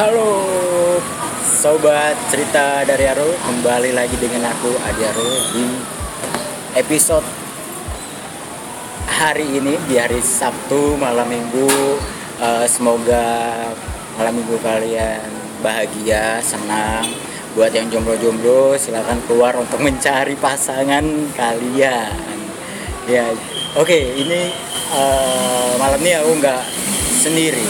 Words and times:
Halo 0.00 0.32
sobat 1.44 2.16
cerita 2.32 2.80
dari 2.88 3.04
Aro 3.04 3.36
kembali 3.36 3.92
lagi 3.92 4.16
dengan 4.16 4.48
aku 4.48 4.72
Adi 4.80 5.04
Aro 5.04 5.28
di 5.52 5.76
episode 6.72 7.28
hari 9.04 9.60
ini 9.60 9.76
di 9.84 10.00
hari 10.00 10.24
Sabtu 10.24 10.96
malam 10.96 11.28
minggu. 11.28 12.00
Eh, 12.40 12.64
semoga 12.64 13.52
malam 14.16 14.40
minggu 14.40 14.56
kalian 14.64 15.28
bahagia 15.60 16.40
senang. 16.40 17.04
Buat 17.52 17.76
yang 17.76 17.92
jomblo-jomblo 17.92 18.80
silahkan 18.80 19.20
keluar 19.28 19.52
untuk 19.60 19.84
mencari 19.84 20.32
pasangan 20.32 21.04
kalian. 21.36 22.16
Ya 23.04 23.28
oke 23.76 24.00
ini 24.16 24.48
eh, 24.96 25.72
malam 25.76 26.00
ini 26.00 26.16
aku 26.16 26.40
nggak 26.40 26.62
sendiri 27.20 27.68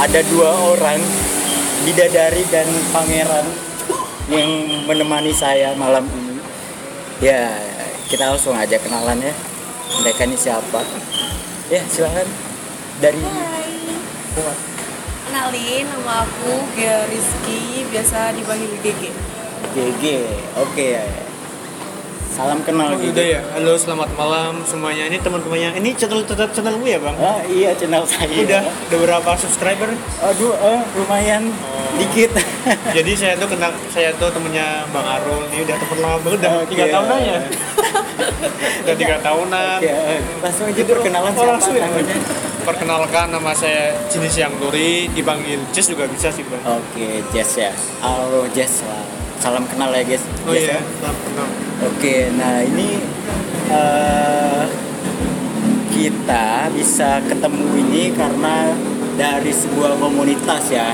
ada 0.00 0.20
dua 0.32 0.48
orang 0.72 0.96
bidadari 1.84 2.40
dan 2.48 2.64
pangeran 2.88 3.44
yang 4.32 4.48
menemani 4.88 5.28
saya 5.36 5.76
malam 5.76 6.08
ini. 6.08 6.40
Ya 7.20 7.52
kita 8.08 8.32
langsung 8.32 8.56
aja 8.56 8.80
kenalan 8.80 9.20
ya. 9.20 9.34
Mereka 10.00 10.24
ini 10.24 10.40
siapa? 10.40 10.80
Ya 11.68 11.84
silakan. 11.92 12.24
Dari 13.00 13.20
Hai. 13.20 13.68
Kenalin 15.28 15.84
nama 15.88 16.24
aku 16.24 16.52
Gia 16.76 17.04
Rizky, 17.08 17.84
biasa 17.92 18.32
dipanggil 18.32 18.72
GG. 18.80 19.02
GG 19.76 20.04
oke 20.56 20.88
salam 22.40 22.64
kenal 22.64 22.88
Oh, 22.90 22.96
gitu 22.96 23.12
udah 23.12 23.26
ya. 23.28 23.40
Halo, 23.52 23.76
selamat 23.76 24.08
malam 24.16 24.64
semuanya. 24.64 25.04
Ini 25.06 25.20
teman-temannya. 25.20 25.70
Ini 25.76 25.90
channel 25.92 26.24
tetap 26.24 26.48
channelmu 26.50 26.88
ya, 26.88 26.96
Bang? 26.96 27.12
ah, 27.20 27.44
iya 27.44 27.76
channel 27.76 28.00
saya 28.02 28.32
Udah, 28.32 28.62
udah 28.64 28.98
berapa 28.98 29.30
subscriber? 29.36 29.92
aduh 30.20 30.56
eh, 30.56 30.80
lumayan 30.96 31.52
dikit 31.96 32.32
Jadi 32.96 33.12
saya 33.12 33.36
tuh 33.36 33.44
kenal, 33.44 33.76
saya 33.92 34.08
tuh 34.16 34.32
temennya 34.32 34.88
Bang 34.88 35.04
Arul. 35.04 35.44
Ini 35.52 35.68
udah 35.68 35.76
temen 35.76 35.98
lama 36.00 36.16
banget, 36.18 36.38
udah 36.40 36.52
tiga 36.64 36.84
tahunan 36.88 37.18
ya. 37.20 37.38
udah 38.88 38.94
tiga 38.96 39.16
tahunan. 39.20 39.78
ya 39.80 39.94
eh, 40.08 40.20
langsung 40.40 40.64
aja 40.64 40.76
Gitu, 40.76 40.90
perkenalan 40.90 41.32
oh, 41.36 41.44
langsung 41.46 41.74
ya? 41.76 41.84
namanya 41.84 42.16
Perkenalkan 42.60 43.26
nama 43.28 43.52
saya 43.52 43.92
jenis 44.08 44.36
yang 44.38 44.52
Nuri, 44.56 45.12
dipanggil 45.12 45.60
Jess 45.72 45.92
juga 45.92 46.08
bisa 46.08 46.32
sih, 46.32 46.44
Bang. 46.48 46.60
oke 46.64 47.04
Jess 47.30 47.60
ya 47.60 47.72
halo 48.00 48.48
Jess 48.50 48.80
salam 49.36 49.64
kenal 49.66 49.92
ya 49.92 50.04
guys 50.04 50.24
Oh 50.44 50.52
iya, 50.52 50.76
ya. 50.76 50.80
salam 51.00 51.16
kenal. 51.18 51.48
Oke, 51.80 52.28
nah 52.36 52.60
ini 52.60 53.00
eh, 53.72 54.64
kita 55.96 56.68
bisa 56.76 57.24
ketemu 57.24 57.72
ini 57.80 58.12
karena 58.12 58.68
dari 59.16 59.48
sebuah 59.48 59.96
komunitas 59.96 60.68
ya, 60.68 60.92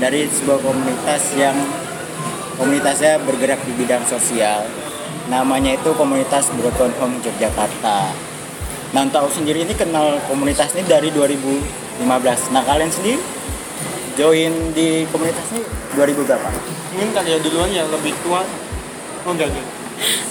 dari 0.00 0.24
sebuah 0.24 0.64
komunitas 0.64 1.36
yang 1.36 1.52
komunitasnya 2.56 3.20
bergerak 3.28 3.60
di 3.68 3.76
bidang 3.76 4.08
sosial. 4.08 4.64
Namanya 5.28 5.76
itu 5.76 5.92
komunitas 5.92 6.48
Broken 6.56 6.96
Home 6.96 7.20
Yogyakarta. 7.20 8.08
Nah, 8.96 9.00
untuk 9.04 9.28
aku 9.28 9.36
sendiri 9.36 9.68
ini 9.68 9.76
kenal 9.76 10.16
komunitas 10.32 10.72
ini 10.80 10.88
dari 10.88 11.12
2015. 11.12 12.56
Nah, 12.56 12.64
kalian 12.64 12.88
sendiri 12.88 13.20
join 14.16 14.72
di 14.72 15.04
komunitas 15.12 15.44
ini 15.52 15.60
2000 15.92 16.24
berapa? 16.24 16.48
Mungkin 16.96 17.12
kalian 17.12 17.40
duluan 17.44 17.68
ya 17.68 17.84
lebih 17.84 18.16
tua. 18.24 18.40
Oh 19.28 19.36
enggak, 19.36 19.52
enggak. 19.52 19.85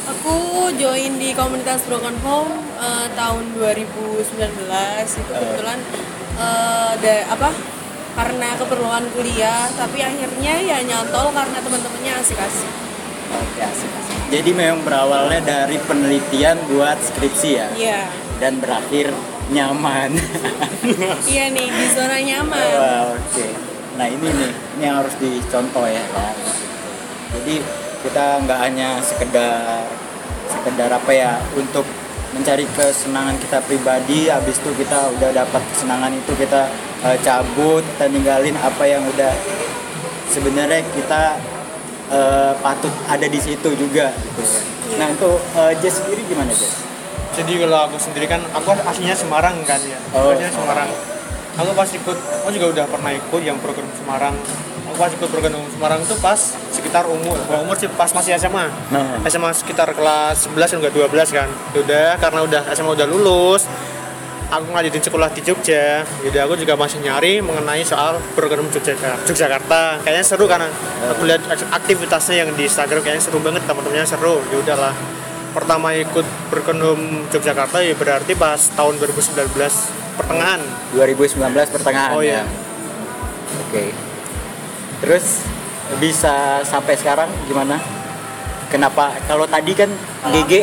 Aku 0.07 0.35
join 0.71 1.17
di 1.17 1.33
komunitas 1.33 1.81
Broken 1.83 2.13
Home 2.21 2.53
eh, 2.77 3.07
tahun 3.11 3.43
2019 3.55 4.31
itu 5.11 5.31
kebetulan 5.31 5.79
eh, 6.35 6.91
da- 6.95 7.27
apa 7.29 7.49
karena 8.15 8.55
keperluan 8.55 9.05
kuliah 9.11 9.67
tapi 9.73 9.99
akhirnya 9.99 10.53
ya 10.57 10.77
nyantol 10.81 11.29
karena 11.29 11.57
teman-temannya 11.59 12.13
asik-asik. 12.15 12.71
Oke, 13.27 13.59
asik, 13.59 13.89
asik. 13.91 14.17
Jadi 14.31 14.51
memang 14.51 14.79
berawalnya 14.81 15.41
dari 15.41 15.75
penelitian 15.81 16.55
buat 16.65 16.95
skripsi 16.97 17.49
ya, 17.51 17.67
Iya. 17.75 18.01
dan 18.39 18.57
berakhir 18.57 19.11
nyaman. 19.47 20.15
Iya 21.25 21.49
nih 21.49 21.67
di 21.67 21.85
zona 21.91 22.17
nyaman. 22.17 22.61
Wah, 22.71 23.03
oke. 23.11 23.45
Nah 23.97 24.07
ini 24.07 24.27
nih, 24.29 24.51
ini 24.77 24.83
yang 24.83 25.01
harus 25.01 25.17
dicontoh 25.17 25.83
ya. 25.83 26.05
kan. 26.13 26.35
Jadi 27.33 27.55
kita 28.05 28.45
nggak 28.45 28.59
hanya 28.61 29.01
sekedar 29.01 29.81
sekedar 30.45 30.89
apa 30.93 31.11
ya 31.11 31.41
untuk 31.57 31.83
mencari 32.35 32.67
kesenangan 32.75 33.39
kita 33.39 33.63
pribadi, 33.63 34.27
habis 34.27 34.59
itu 34.59 34.69
kita 34.75 35.07
udah 35.17 35.31
dapat 35.31 35.63
kesenangan 35.71 36.11
itu 36.11 36.31
kita 36.35 36.67
eh, 37.07 37.17
cabut, 37.23 37.81
kita 37.95 38.11
ninggalin 38.11 38.55
apa 38.59 38.83
yang 38.83 39.01
udah 39.07 39.31
sebenarnya 40.27 40.83
kita 40.91 41.39
eh, 42.11 42.53
patut 42.59 42.91
ada 43.07 43.23
di 43.23 43.39
situ 43.39 43.71
juga 43.79 44.11
gitu. 44.11 44.43
Nah 44.99 45.07
untuk 45.15 45.39
eh, 45.55 45.73
Jess 45.79 46.03
sendiri 46.03 46.27
gimana 46.27 46.51
Jess? 46.51 46.83
Jadi 47.35 47.59
kalau 47.59 47.91
aku 47.91 47.99
sendiri 47.99 48.31
kan, 48.31 48.39
aku 48.55 48.71
aslinya 48.87 49.15
Semarang 49.15 49.59
kan 49.67 49.79
ya. 49.83 49.99
Oh, 50.15 50.31
aslinya 50.31 50.55
Semarang. 50.55 50.87
Aku 51.55 51.71
pas 51.75 51.87
ikut, 51.87 52.17
aku 52.19 52.49
juga 52.55 52.67
udah 52.71 52.85
pernah 52.87 53.11
ikut 53.11 53.41
yang 53.43 53.59
program 53.59 53.87
Semarang. 53.99 54.35
Pas 54.95 55.11
ikut 55.11 55.27
program 55.27 55.59
Semarang 55.67 55.99
itu 55.99 56.15
pas 56.17 56.39
sekitar 56.71 57.03
umur, 57.05 57.35
gua 57.47 57.59
umur 57.59 57.75
sih 57.75 57.91
pas 57.91 58.07
masih 58.09 58.39
SMA. 58.39 58.71
Nah. 58.91 59.19
SMA 59.27 59.51
sekitar 59.51 59.91
kelas 59.91 60.47
11 60.47 60.79
enggak 60.79 60.93
12 60.95 61.35
kan. 61.35 61.49
Ya 61.75 61.79
Udah 61.83 62.09
karena 62.15 62.39
udah 62.47 62.61
SMA 62.71 62.95
udah 62.95 63.03
lulus, 63.03 63.67
aku 64.47 64.71
ngajutin 64.71 65.03
sekolah 65.03 65.29
di 65.35 65.41
Jogja. 65.43 66.07
Jadi 66.23 66.37
aku 66.39 66.55
juga 66.55 66.79
masih 66.79 67.03
nyari 67.03 67.43
mengenai 67.43 67.83
soal 67.83 68.23
program 68.33 68.63
Jogjakarta. 68.71 69.27
Yogyakarta. 69.27 69.81
Kayaknya 70.05 70.23
seru 70.23 70.45
karena 70.47 70.71
aku 71.11 71.27
lihat 71.27 71.43
aktivitasnya 71.71 72.45
yang 72.45 72.49
di 72.55 72.63
Instagram 72.63 73.03
kayaknya 73.03 73.23
seru 73.23 73.43
banget 73.43 73.67
teman-temannya 73.67 74.07
seru. 74.07 74.39
Ya 74.47 74.57
udahlah. 74.63 74.95
Pertama 75.51 75.91
ikut 75.91 76.27
berkendum 76.51 77.27
Yogyakarta 77.31 77.79
ya 77.79 77.95
berarti 77.95 78.35
pas 78.35 78.59
tahun 78.75 78.95
2019 78.99 79.55
pertengahan. 80.15 80.59
2019 80.95 81.35
pertengahan 81.75 82.11
Oh, 82.15 82.23
ya. 82.23 82.39
iya. 82.39 82.43
Oke. 83.67 84.04
Terus 84.99 85.43
bisa 85.97 86.33
sampai 86.61 86.95
sekarang 86.95 87.29
gimana? 87.45 87.77
Kenapa? 88.67 89.13
Kalau 89.23 89.45
tadi 89.45 89.71
kan 89.71 89.89
GG 90.25 90.53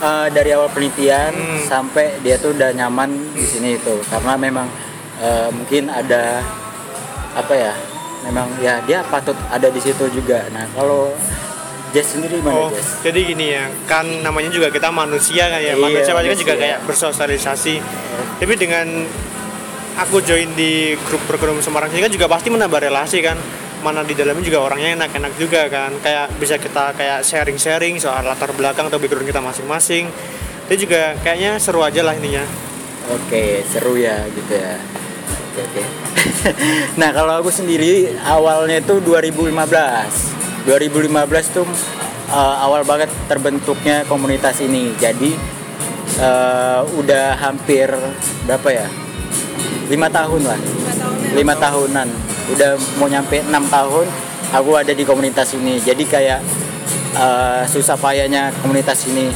eh, 0.00 0.26
dari 0.32 0.50
awal 0.50 0.68
penelitian 0.68 1.30
Hmm. 1.30 1.60
sampai 1.60 2.16
dia 2.20 2.34
tuh 2.34 2.56
udah 2.56 2.72
nyaman 2.72 3.10
di 3.30 3.44
sini 3.44 3.76
itu 3.76 4.00
karena 4.08 4.34
memang 4.34 4.66
eh, 5.18 5.48
mungkin 5.50 5.86
ada 5.86 6.40
apa 7.32 7.52
ya? 7.52 7.74
Memang 8.20 8.52
ya 8.58 8.80
dia 8.82 9.00
patut 9.02 9.36
ada 9.46 9.68
di 9.68 9.80
situ 9.80 10.08
juga. 10.10 10.44
Nah 10.50 10.64
kalau 10.72 11.12
Jess 11.90 12.14
sendiri 12.14 12.38
gimana 12.38 12.54
Oh, 12.54 12.70
Jess? 12.70 13.02
jadi 13.02 13.18
gini 13.26 13.46
ya, 13.50 13.66
kan 13.84 14.06
namanya 14.22 14.46
juga 14.48 14.70
kita 14.70 14.88
manusia 14.88 15.50
kan 15.50 15.58
ya. 15.58 15.74
Iya, 15.74 15.76
manusia 15.76 16.12
kan 16.14 16.22
juga 16.38 16.54
kayak 16.54 16.78
bersosialisasi. 16.86 17.74
Tapi 18.38 18.54
dengan 18.54 18.86
aku 19.98 20.22
join 20.22 20.54
di 20.54 20.94
grup 21.02 21.18
program 21.26 21.58
Semarang 21.58 21.90
ini 21.90 22.00
kan 22.00 22.08
juga 22.08 22.30
pasti 22.30 22.46
menambah 22.46 22.78
relasi 22.80 23.18
kan. 23.20 23.34
Mana 23.80 24.04
di 24.04 24.12
dalamnya 24.12 24.44
juga 24.44 24.60
orangnya 24.60 24.96
enak-enak 25.00 25.32
juga 25.40 25.66
kan. 25.72 25.92
Kayak 26.04 26.36
bisa 26.36 26.60
kita 26.60 26.92
kayak 26.92 27.24
sharing-sharing 27.24 27.96
soal 27.96 28.20
latar 28.24 28.52
belakang 28.52 28.88
atau 28.92 29.00
background 29.00 29.24
kita 29.24 29.40
masing-masing. 29.40 30.08
Itu 30.68 30.86
juga 30.86 31.16
kayaknya 31.24 31.56
seru 31.56 31.80
aja 31.80 32.04
lah 32.04 32.14
ininya. 32.14 32.44
Oke, 33.10 33.64
seru 33.66 33.96
ya 33.96 34.22
gitu 34.30 34.52
ya. 34.54 34.76
Oke, 35.50 35.60
oke. 35.66 35.82
nah, 37.00 37.10
kalau 37.10 37.40
aku 37.40 37.50
sendiri 37.50 38.12
awalnya 38.22 38.78
itu 38.78 39.00
2015. 39.02 39.50
2015 40.68 41.56
tuh 41.56 41.66
uh, 42.30 42.56
awal 42.62 42.84
banget 42.84 43.10
terbentuknya 43.26 44.04
komunitas 44.06 44.60
ini. 44.62 44.94
Jadi 45.00 45.34
uh, 46.20 46.86
udah 47.00 47.34
hampir 47.40 47.90
berapa 48.46 48.68
ya? 48.70 48.88
lima 49.90 50.06
tahun 50.06 50.46
lah, 50.46 50.54
Lima 50.54 50.94
tahunan. 50.94 51.34
lima 51.34 51.54
tahunan. 51.58 52.29
Udah 52.50 52.70
mau 52.96 53.06
nyampe 53.06 53.40
enam 53.40 53.64
tahun, 53.66 54.06
aku 54.50 54.70
ada 54.74 54.90
di 54.90 55.02
komunitas 55.02 55.54
ini. 55.54 55.78
Jadi 55.78 56.04
kayak 56.04 56.40
uh, 57.14 57.62
susah 57.64 57.94
payahnya 57.94 58.50
komunitas 58.58 59.06
ini 59.06 59.30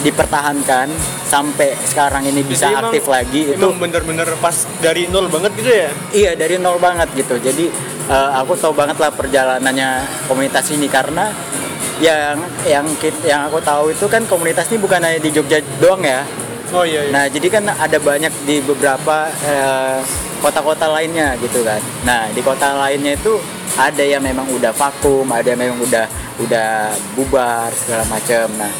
dipertahankan 0.00 0.86
sampai 1.26 1.74
sekarang 1.76 2.24
ini 2.24 2.40
bisa 2.40 2.64
Jadi 2.64 2.72
emang- 2.72 2.88
aktif 2.88 3.04
lagi 3.06 3.40
itu 3.48 3.58
Emang 3.58 3.76
bener-bener 3.76 4.28
pas 4.38 4.54
dari 4.78 5.04
nol 5.04 5.26
banget 5.26 5.52
gitu 5.52 5.66
ya. 5.68 5.90
iya 6.10 6.30
dari 6.32 6.56
nol 6.56 6.78
banget 6.78 7.10
gitu 7.12 7.36
jadi 7.36 7.68
eh, 8.06 8.30
aku 8.32 8.54
tahu 8.54 8.72
banget 8.72 8.96
lah 8.96 9.10
perjalanannya 9.10 9.90
komunitas 10.24 10.70
ini 10.70 10.86
karena 10.86 11.28
yang 11.98 12.38
yang 12.64 12.86
yang 13.20 13.44
aku 13.44 13.60
tahu 13.60 13.90
itu 13.90 14.06
kan 14.06 14.24
komunitas 14.24 14.70
ini 14.70 14.78
bukan 14.78 15.02
hanya 15.02 15.20
di 15.20 15.28
Jogja 15.28 15.60
doang 15.76 16.00
ya 16.00 16.24
Oh 16.70 16.86
iya 16.86 17.04
iya. 17.04 17.10
nah 17.10 17.24
jadi 17.26 17.46
kan 17.50 17.66
ada 17.68 17.98
banyak 18.00 18.32
di 18.46 18.62
beberapa 18.62 19.26
eh, 19.42 19.98
kota-kota 20.40 20.88
lainnya 20.88 21.36
gitu 21.38 21.62
kan. 21.62 21.80
Nah 22.02 22.32
di 22.32 22.40
kota 22.40 22.74
lainnya 22.74 23.14
itu 23.14 23.36
ada 23.78 24.02
yang 24.02 24.24
memang 24.24 24.50
udah 24.50 24.74
vakum 24.74 25.28
ada 25.30 25.46
yang 25.54 25.60
memang 25.60 25.78
udah 25.84 26.06
udah 26.42 26.90
bubar 27.14 27.70
segala 27.76 28.02
macam 28.10 28.48
nah 28.58 28.72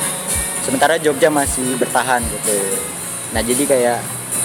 sementara 0.65 0.99
Jogja 0.99 1.31
masih 1.31 1.79
bertahan 1.79 2.25
gitu. 2.25 2.59
Nah 3.37 3.41
jadi 3.45 3.63
kayak 3.69 3.99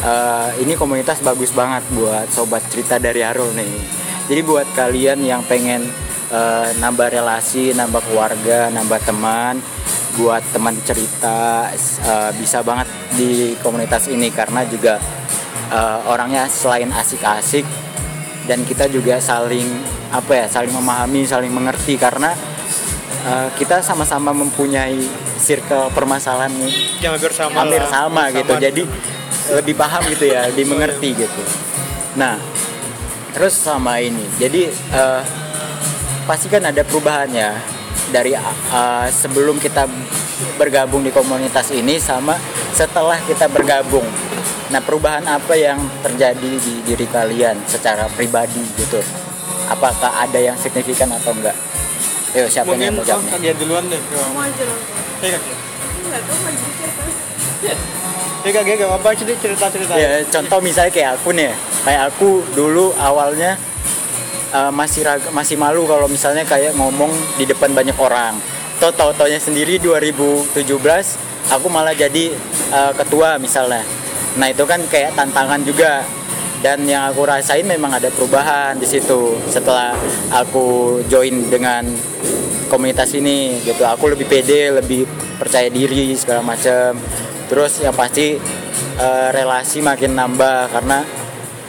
eh, 0.06 0.50
ini 0.62 0.78
komunitas 0.78 1.24
bagus 1.26 1.50
banget 1.56 1.82
buat 1.96 2.28
sobat 2.30 2.62
cerita 2.70 3.02
dari 3.02 3.26
Arul 3.26 3.56
nih. 3.56 4.04
Jadi 4.26 4.42
buat 4.42 4.68
kalian 4.74 5.22
yang 5.26 5.42
pengen 5.46 5.90
eh, 6.30 6.70
nambah 6.78 7.10
relasi 7.10 7.74
nambah 7.74 8.02
keluarga 8.06 8.70
nambah 8.70 9.00
teman 9.06 9.62
buat 10.16 10.42
teman 10.56 10.76
cerita 10.88 11.70
eh, 11.74 12.32
bisa 12.40 12.64
banget 12.64 12.88
di 13.16 13.54
komunitas 13.60 14.08
ini 14.08 14.32
karena 14.32 14.64
juga 14.68 14.98
eh, 15.72 16.00
orangnya 16.10 16.46
selain 16.50 16.90
asik-asik 16.92 17.66
dan 18.46 18.62
kita 18.62 18.86
juga 18.90 19.18
saling 19.18 19.66
apa 20.14 20.32
ya 20.32 20.46
saling 20.46 20.70
memahami 20.70 21.26
saling 21.26 21.50
mengerti 21.50 21.98
karena 21.98 22.34
eh, 23.26 23.48
kita 23.58 23.82
sama-sama 23.82 24.32
mempunyai 24.32 25.02
circle 25.42 25.92
permasalahan 25.92 26.54
yang 27.02 27.14
hampir 27.18 27.34
sama 27.34 27.54
hampir 27.66 27.82
lah. 27.84 27.92
sama 27.92 28.22
gitu. 28.34 28.54
jadi 28.58 28.84
lebih 29.46 29.78
paham 29.78 30.02
gitu 30.10 30.26
ya 30.26 30.50
dimengerti 30.50 31.14
gitu. 31.14 31.42
Nah 32.18 32.38
terus 33.36 33.54
sama 33.60 34.00
ini. 34.00 34.24
Jadi 34.40 34.72
eh, 34.72 35.22
pasti 36.26 36.48
kan 36.50 36.66
ada 36.66 36.82
perubahannya 36.82 37.54
dari 38.10 38.34
eh, 38.34 39.08
sebelum 39.12 39.60
kita 39.60 39.86
bergabung 40.56 41.04
di 41.04 41.12
komunitas 41.12 41.72
ini 41.76 42.00
sama 42.00 42.40
setelah 42.76 43.20
kita 43.24 43.48
bergabung 43.48 44.04
nah 44.66 44.82
perubahan 44.82 45.22
apa 45.24 45.54
yang 45.54 45.78
terjadi 46.02 46.52
di 46.58 46.82
diri 46.82 47.06
kalian 47.06 47.54
secara 47.66 48.10
pribadi 48.10 48.66
gitu 48.76 48.98
apakah 49.66 50.10
ada 50.16 50.38
yang 50.38 50.58
signifikan 50.58 51.10
atau 51.12 51.34
enggak 51.34 51.54
Ayo 52.36 52.52
siapa 52.52 52.68
mungkin 52.68 52.92
yang 52.92 52.96
mau 53.00 53.08
jawab 53.08 53.24
nih? 53.24 53.32
kalian 53.32 53.56
duluan 53.56 53.84
deh 53.88 54.02
Mau 54.12 54.44
aja 54.44 54.64
lah. 54.68 54.78
Iya 55.24 55.38
kak 55.40 55.56
Enggak 56.04 56.22
tahu 56.28 56.36
mau 56.36 56.52
cerita. 56.52 57.04
Iya 58.44 58.52
kak 58.52 58.64
gak 58.68 58.90
apa-apa 58.92 59.10
cerita 59.16 59.40
cerita 59.40 59.66
cerita 59.72 59.94
Ya, 59.96 60.10
contoh 60.28 60.60
misalnya 60.60 60.92
kayak 60.92 61.12
aku 61.16 61.30
nih, 61.32 61.56
kayak 61.82 62.02
aku 62.12 62.30
dulu 62.52 62.92
awalnya 63.00 63.56
uh, 64.52 64.68
masih 64.68 65.08
rag- 65.08 65.32
masih 65.32 65.56
malu 65.56 65.88
kalau 65.88 66.06
misalnya 66.06 66.44
kayak 66.44 66.76
ngomong 66.76 67.10
di 67.40 67.48
depan 67.48 67.72
banyak 67.72 67.96
orang. 67.96 68.36
Toh 68.84 68.92
tau-taunya 68.92 69.40
sendiri 69.40 69.80
2017 69.80 70.52
aku 71.48 71.68
malah 71.72 71.96
jadi 71.96 72.36
uh, 72.70 72.92
ketua 72.94 73.40
misalnya. 73.40 73.82
Nah 74.36 74.48
itu 74.52 74.64
kan 74.68 74.84
kayak 74.88 75.16
tantangan 75.16 75.64
juga. 75.64 76.04
Dan 76.64 76.82
yang 76.90 77.14
aku 77.14 77.30
rasain 77.30 77.62
memang 77.62 77.94
ada 77.94 78.10
perubahan 78.10 78.74
di 78.74 78.90
situ 78.90 79.38
setelah 79.54 79.94
aku 80.34 80.98
join 81.06 81.46
dengan 81.46 81.86
komunitas 82.66 83.14
ini 83.14 83.62
gitu. 83.62 83.86
Aku 83.86 84.10
lebih 84.10 84.26
pede, 84.26 84.74
lebih 84.74 85.06
percaya 85.38 85.70
diri 85.70 86.18
segala 86.18 86.42
macam. 86.42 86.98
Terus 87.46 87.86
yang 87.86 87.94
pasti 87.94 88.34
eh, 88.98 89.28
relasi 89.30 89.86
makin 89.86 90.18
nambah 90.18 90.74
karena 90.74 91.06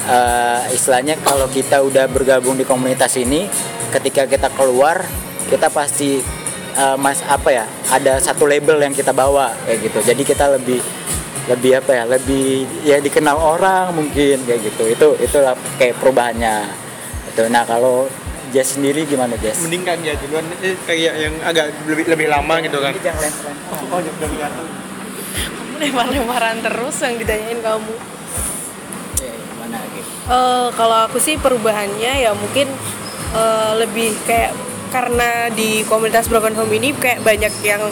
eh, 0.08 0.60
istilahnya 0.72 1.20
kalau 1.20 1.44
kita 1.52 1.84
udah 1.84 2.08
bergabung 2.08 2.56
di 2.56 2.64
komunitas 2.64 3.20
ini, 3.20 3.44
ketika 3.92 4.24
kita 4.24 4.48
keluar 4.56 5.04
kita 5.52 5.68
pasti 5.68 6.24
eh, 6.72 6.96
mas 6.96 7.20
apa 7.28 7.52
ya 7.52 7.64
ada 7.92 8.16
satu 8.16 8.48
label 8.48 8.80
yang 8.80 8.96
kita 8.96 9.12
bawa 9.12 9.52
kayak 9.68 9.92
gitu. 9.92 9.98
Jadi 10.00 10.22
kita 10.24 10.56
lebih 10.56 10.80
lebih 11.46 11.78
apa 11.78 11.90
ya 11.94 12.04
lebih 12.10 12.66
ya 12.82 12.98
dikenal 12.98 13.38
orang 13.38 13.94
mungkin 13.94 14.42
kayak 14.42 14.60
gitu. 14.66 14.84
Itu 14.90 15.06
itulah 15.22 15.54
kayak 15.78 15.98
perubahannya. 16.02 16.66
Itu. 17.30 17.46
Nah 17.46 17.62
kalau 17.62 18.10
Jess 18.54 18.78
sendiri 18.78 19.02
gimana 19.04 19.34
Jess? 19.42 19.58
mending 19.66 19.82
kan 19.82 19.98
ya 20.06 20.14
duluan 20.22 20.46
eh, 20.62 20.78
kayak 20.86 21.14
yang 21.18 21.34
agak 21.42 21.74
lebih 21.90 22.06
lebih 22.06 22.26
lama 22.30 22.62
gitu 22.62 22.78
kan 22.78 22.94
Jangan 23.02 23.26
lempar. 23.26 23.54
oh 23.90 23.98
udah 23.98 24.28
kelihatan 24.30 24.64
Lempar-lemparan 25.76 26.56
terus 26.64 26.96
yang 27.04 27.14
ditanyain 27.20 27.60
kamu. 27.60 27.94
Ya, 29.20 29.34
gimana 29.34 29.78
gitu? 29.92 30.08
Eh, 30.30 30.68
kalau 30.72 30.98
aku 31.04 31.18
sih 31.20 31.36
perubahannya 31.36 32.12
ya 32.22 32.32
mungkin 32.32 32.70
eh, 33.34 33.72
lebih 33.76 34.14
kayak 34.24 34.56
karena 34.88 35.50
di 35.52 35.82
komunitas 35.84 36.30
broken 36.30 36.54
home 36.56 36.72
ini 36.72 36.94
kayak 36.96 37.20
banyak 37.20 37.52
yang 37.60 37.82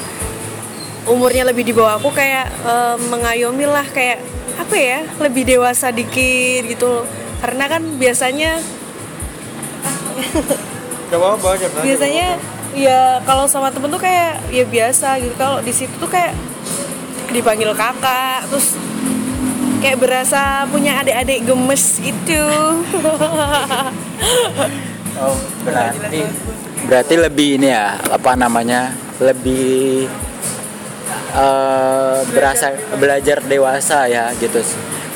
umurnya 1.04 1.44
lebih 1.48 1.64
di 1.68 1.72
bawah 1.76 2.00
aku 2.00 2.10
kayak 2.12 2.48
eh, 2.64 2.96
mengayomi 3.08 3.66
lah 3.68 3.84
kayak 3.88 4.20
apa 4.54 4.76
ya 4.78 5.00
lebih 5.20 5.44
dewasa 5.44 5.90
dikit 5.90 6.64
gitu. 6.68 7.04
Karena 7.44 7.68
kan 7.68 7.82
biasanya 8.00 8.62
gak 11.12 11.18
apa-apa 11.20 11.48
biasanya 11.84 12.40
ya 12.72 13.20
kalau 13.28 13.44
sama 13.44 13.68
temen 13.68 13.92
tuh 13.92 14.00
kayak 14.00 14.40
ya 14.48 14.64
biasa 14.64 15.20
gitu. 15.20 15.34
Kalau 15.36 15.60
di 15.60 15.72
situ 15.74 15.94
tuh 16.00 16.08
kayak 16.08 16.32
dipanggil 17.34 17.74
kakak 17.74 18.46
terus 18.48 18.78
kayak 19.84 20.00
berasa 20.00 20.64
punya 20.72 21.04
adik-adik 21.04 21.44
gemes 21.44 22.00
gitu. 22.00 22.44
Oh, 25.14 25.36
berarti 25.62 26.26
berarti 26.88 27.14
lebih 27.14 27.48
ini 27.60 27.68
ya, 27.70 27.94
apa 28.10 28.34
namanya? 28.34 28.96
Lebih 29.22 30.08
eh, 31.34 32.18
berasa 32.32 32.72
belajar 32.96 33.42
dewasa 33.44 34.06
ya 34.08 34.30
gitu. 34.36 34.60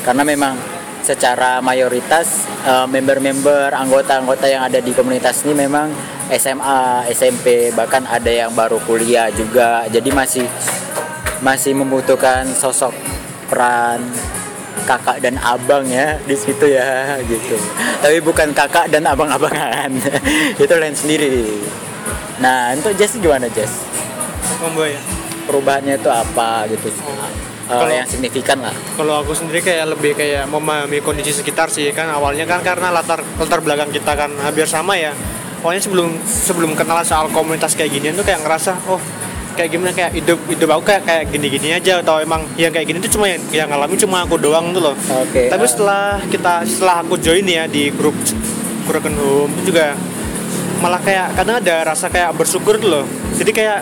Karena 0.05 0.23
memang 0.23 0.55
secara 1.03 1.59
mayoritas 1.63 2.45
eh, 2.65 2.87
member-member, 2.87 3.73
anggota-anggota 3.73 4.45
yang 4.47 4.63
ada 4.65 4.79
di 4.79 4.91
komunitas 4.93 5.43
ini 5.45 5.65
memang 5.65 5.91
SMA, 6.29 7.09
SMP, 7.09 7.73
bahkan 7.73 8.05
ada 8.05 8.29
yang 8.29 8.53
baru 8.53 8.77
kuliah 8.85 9.33
juga. 9.33 9.85
Jadi 9.89 10.09
masih 10.13 10.45
masih 11.39 11.73
membutuhkan 11.73 12.45
sosok 12.51 12.91
peran 13.47 14.03
kakak 14.83 15.21
dan 15.21 15.37
abang 15.41 15.85
ya 15.85 16.17
di 16.25 16.33
situ 16.33 16.65
ya 16.65 17.17
gitu. 17.25 17.57
Tapi 18.01 18.17
bukan 18.21 18.53
kakak 18.53 18.89
dan 18.89 19.05
abang-abangan. 19.05 19.93
itu 20.63 20.73
lain 20.73 20.95
sendiri. 20.97 21.45
Nah, 22.39 22.71
untuk 22.71 22.95
Jess 22.95 23.19
gimana 23.19 23.51
Jess? 23.51 23.89
combo 24.59 24.83
ya 24.83 24.99
Perubahannya 25.49 25.97
itu 25.97 26.09
apa 26.13 26.69
gitu? 26.69 26.93
Eh, 26.93 27.77
Kalau- 27.77 27.89
yang 27.89 28.05
signifikan 28.05 28.57
lah. 28.61 28.73
kalau 28.97 29.21
aku 29.21 29.33
sendiri 29.33 29.61
kayak 29.61 29.93
lebih 29.93 30.17
kayak 30.17 30.49
memahami 30.49 31.01
kondisi 31.01 31.33
sekitar 31.33 31.69
sih 31.69 31.89
kan 31.93 32.09
awalnya 32.09 32.45
kan 32.45 32.65
karena 32.65 32.89
latar 32.89 33.21
latar 33.37 33.61
belakang 33.61 33.93
kita 33.93 34.17
kan 34.17 34.29
hampir 34.41 34.65
sama 34.65 34.97
ya 34.97 35.13
awalnya 35.61 35.77
sebelum 35.77 36.17
sebelum 36.25 36.73
kenal 36.73 36.97
soal 37.05 37.29
komunitas 37.29 37.77
kayak 37.77 37.93
ginian 37.93 38.17
tuh 38.17 38.25
kayak 38.25 38.41
ngerasa 38.41 38.73
oh 38.89 38.97
kayak 39.53 39.69
gimana 39.69 39.93
kayak 39.93 40.17
hidup 40.17 40.39
hidup 40.49 40.69
aku 40.73 40.83
kayak 40.89 41.03
kayak 41.05 41.23
gini-gini 41.29 41.77
aja 41.77 42.01
atau 42.01 42.17
emang 42.17 42.41
yang 42.57 42.73
kayak 42.73 42.89
gini 42.89 42.97
tuh 43.05 43.11
cuma 43.13 43.29
yang, 43.29 43.41
yang 43.53 43.67
ngalamin 43.69 44.01
cuma 44.01 44.25
aku 44.25 44.41
doang 44.41 44.73
tuh 44.73 44.81
loh 44.89 44.95
Oke. 45.21 45.53
tapi 45.53 45.65
eh, 45.65 45.69
setelah 45.69 46.17
kita 46.25 46.53
setelah 46.65 47.05
aku 47.05 47.21
join 47.21 47.45
ya 47.45 47.69
di 47.69 47.93
grup 47.93 48.17
Broken 48.89 49.13
Home 49.13 49.53
itu 49.61 49.69
juga 49.69 49.93
malah 50.81 50.97
kayak 51.05 51.37
kadang 51.37 51.61
ada 51.61 51.85
rasa 51.85 52.09
kayak 52.09 52.33
bersyukur 52.33 52.81
tuh 52.81 52.89
loh 52.89 53.05
jadi 53.37 53.51
kayak 53.53 53.79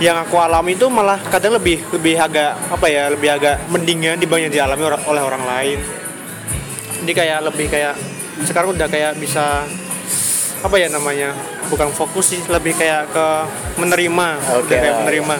yang 0.00 0.16
aku 0.16 0.40
alami 0.40 0.80
itu 0.80 0.88
malah 0.88 1.20
kadang 1.28 1.60
lebih 1.60 1.84
lebih 1.92 2.16
agak 2.16 2.56
apa 2.72 2.86
ya 2.88 3.12
lebih 3.12 3.36
agak 3.36 3.68
mendingan 3.68 4.16
dibanding 4.16 4.48
dialami 4.48 4.82
ora- 4.88 5.04
oleh 5.04 5.22
orang 5.22 5.44
lain. 5.44 5.78
Jadi 7.04 7.12
kayak 7.12 7.38
lebih 7.44 7.68
kayak 7.68 7.94
sekarang 8.48 8.72
udah 8.72 8.88
kayak 8.88 9.20
bisa 9.20 9.68
apa 10.60 10.76
ya 10.76 10.88
namanya 10.92 11.36
bukan 11.68 11.92
fokus 11.92 12.36
sih 12.36 12.40
lebih 12.48 12.76
kayak 12.76 13.12
ke 13.12 13.26
menerima 13.80 14.28
Udah 14.40 14.64
kayak 14.68 14.94
menerima. 15.04 15.36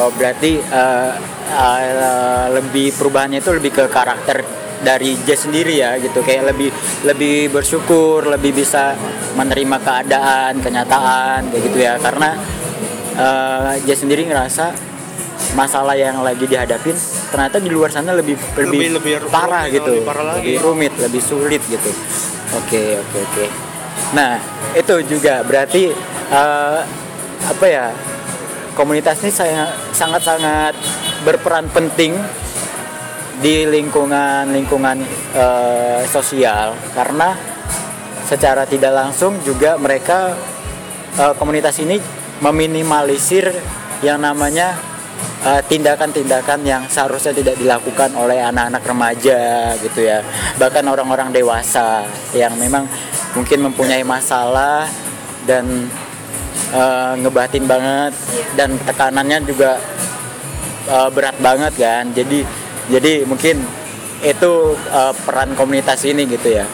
Oh 0.00 0.10
berarti 0.16 0.58
eh, 0.64 1.12
eh, 1.52 2.46
lebih 2.56 2.96
perubahannya 2.96 3.44
itu 3.44 3.52
lebih 3.52 3.72
ke 3.72 3.84
karakter 3.92 4.40
dari 4.80 5.16
Jess 5.28 5.44
sendiri 5.44 5.76
ya 5.76 6.00
gitu. 6.00 6.24
Kayak 6.24 6.56
lebih 6.56 6.72
lebih 7.04 7.52
bersyukur 7.52 8.24
lebih 8.32 8.64
bisa 8.64 8.96
menerima 9.36 9.76
keadaan 9.76 10.60
kenyataan 10.64 11.52
kayak 11.52 11.62
gitu 11.68 11.78
ya. 11.84 11.94
Karena 12.00 12.32
eh, 13.14 13.72
Jess 13.84 14.00
sendiri 14.00 14.24
ngerasa 14.24 14.74
masalah 15.54 15.94
yang 15.94 16.18
lagi 16.20 16.44
dihadapin 16.44 16.94
ternyata 17.30 17.58
di 17.58 17.68
luar 17.68 17.90
sana 17.90 18.10
lebih 18.12 18.34
lebih, 18.56 18.90
Lebih- 18.90 19.18
lebih 19.18 19.30
parah 19.30 19.66
rumit, 19.66 19.76
gitu 19.76 19.92
lebih 19.92 20.06
parah 20.06 20.24
lagi. 20.24 20.38
lebih 20.40 20.56
rumit 20.60 20.92
lebih 20.98 21.22
sulit 21.22 21.62
gitu 21.64 21.90
oke 22.52 22.82
oke 23.00 23.18
oke 23.20 23.44
nah 24.10 24.38
itu 24.74 24.94
juga 25.06 25.42
berarti 25.42 25.90
eh, 26.30 26.78
apa 27.44 27.66
ya 27.66 27.90
komunitas 28.74 29.22
ini 29.22 29.30
saya 29.30 29.62
sangat-sangat 29.90 30.74
berperan 31.22 31.70
penting 31.70 32.18
di 33.36 33.66
lingkungan 33.66 34.50
lingkungan 34.50 35.02
eh, 35.34 36.02
sosial 36.06 36.74
karena 36.94 37.34
secara 38.24 38.64
tidak 38.64 38.90
langsung 38.90 39.38
juga 39.42 39.74
mereka 39.76 40.34
eh, 41.14 41.34
komunitas 41.34 41.78
ini 41.78 41.98
meminimalisir 42.44 43.48
yang 44.04 44.20
namanya 44.20 44.76
eh, 45.48 45.62
tindakan-tindakan 45.64 46.60
yang 46.68 46.84
seharusnya 46.92 47.32
tidak 47.32 47.56
dilakukan 47.56 48.12
oleh 48.12 48.44
anak-anak 48.44 48.84
remaja 48.84 49.72
gitu 49.80 50.04
ya. 50.04 50.20
Bahkan 50.60 50.84
orang-orang 50.84 51.32
dewasa 51.32 52.04
yang 52.36 52.52
memang 52.60 52.84
mungkin 53.32 53.64
mempunyai 53.64 54.04
masalah 54.04 54.84
dan 55.48 55.88
eh, 56.68 57.12
ngebatin 57.24 57.64
banget 57.64 58.12
dan 58.60 58.76
tekanannya 58.84 59.40
juga 59.48 59.80
eh, 60.84 61.08
berat 61.08 61.40
banget 61.40 61.72
kan. 61.80 62.04
Jadi 62.12 62.44
jadi 62.92 63.24
mungkin 63.24 63.64
itu 64.20 64.52
eh, 64.92 65.12
peran 65.24 65.56
komunitas 65.56 66.04
ini 66.04 66.28
gitu 66.28 66.60
ya. 66.60 66.68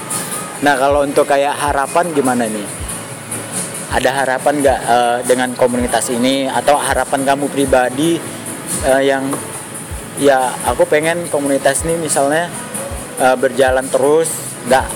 Nah 0.66 0.74
kalau 0.74 1.06
untuk 1.06 1.30
kayak 1.30 1.54
harapan 1.54 2.10
gimana 2.10 2.50
nih? 2.50 2.89
Ada 3.90 4.10
harapan 4.22 4.54
nggak 4.62 4.80
eh, 4.86 5.18
dengan 5.26 5.50
komunitas 5.58 6.14
ini? 6.14 6.46
Atau 6.46 6.78
harapan 6.78 7.26
kamu 7.26 7.50
pribadi 7.50 8.18
eh, 8.86 9.02
yang 9.02 9.26
ya 10.20 10.52
aku 10.68 10.86
pengen 10.86 11.26
komunitas 11.26 11.82
ini 11.82 11.98
misalnya 11.98 12.46
eh, 13.18 13.36
berjalan 13.36 13.86
terus 13.90 14.30
nggak 14.70 14.86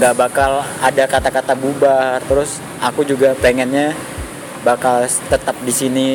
nggak 0.00 0.14
bakal 0.16 0.64
ada 0.80 1.04
kata-kata 1.04 1.52
bubar. 1.52 2.24
Terus 2.24 2.64
aku 2.80 3.04
juga 3.04 3.36
pengennya 3.36 3.92
bakal 4.64 5.04
tetap 5.04 5.56
di 5.64 5.72
sini 5.72 6.08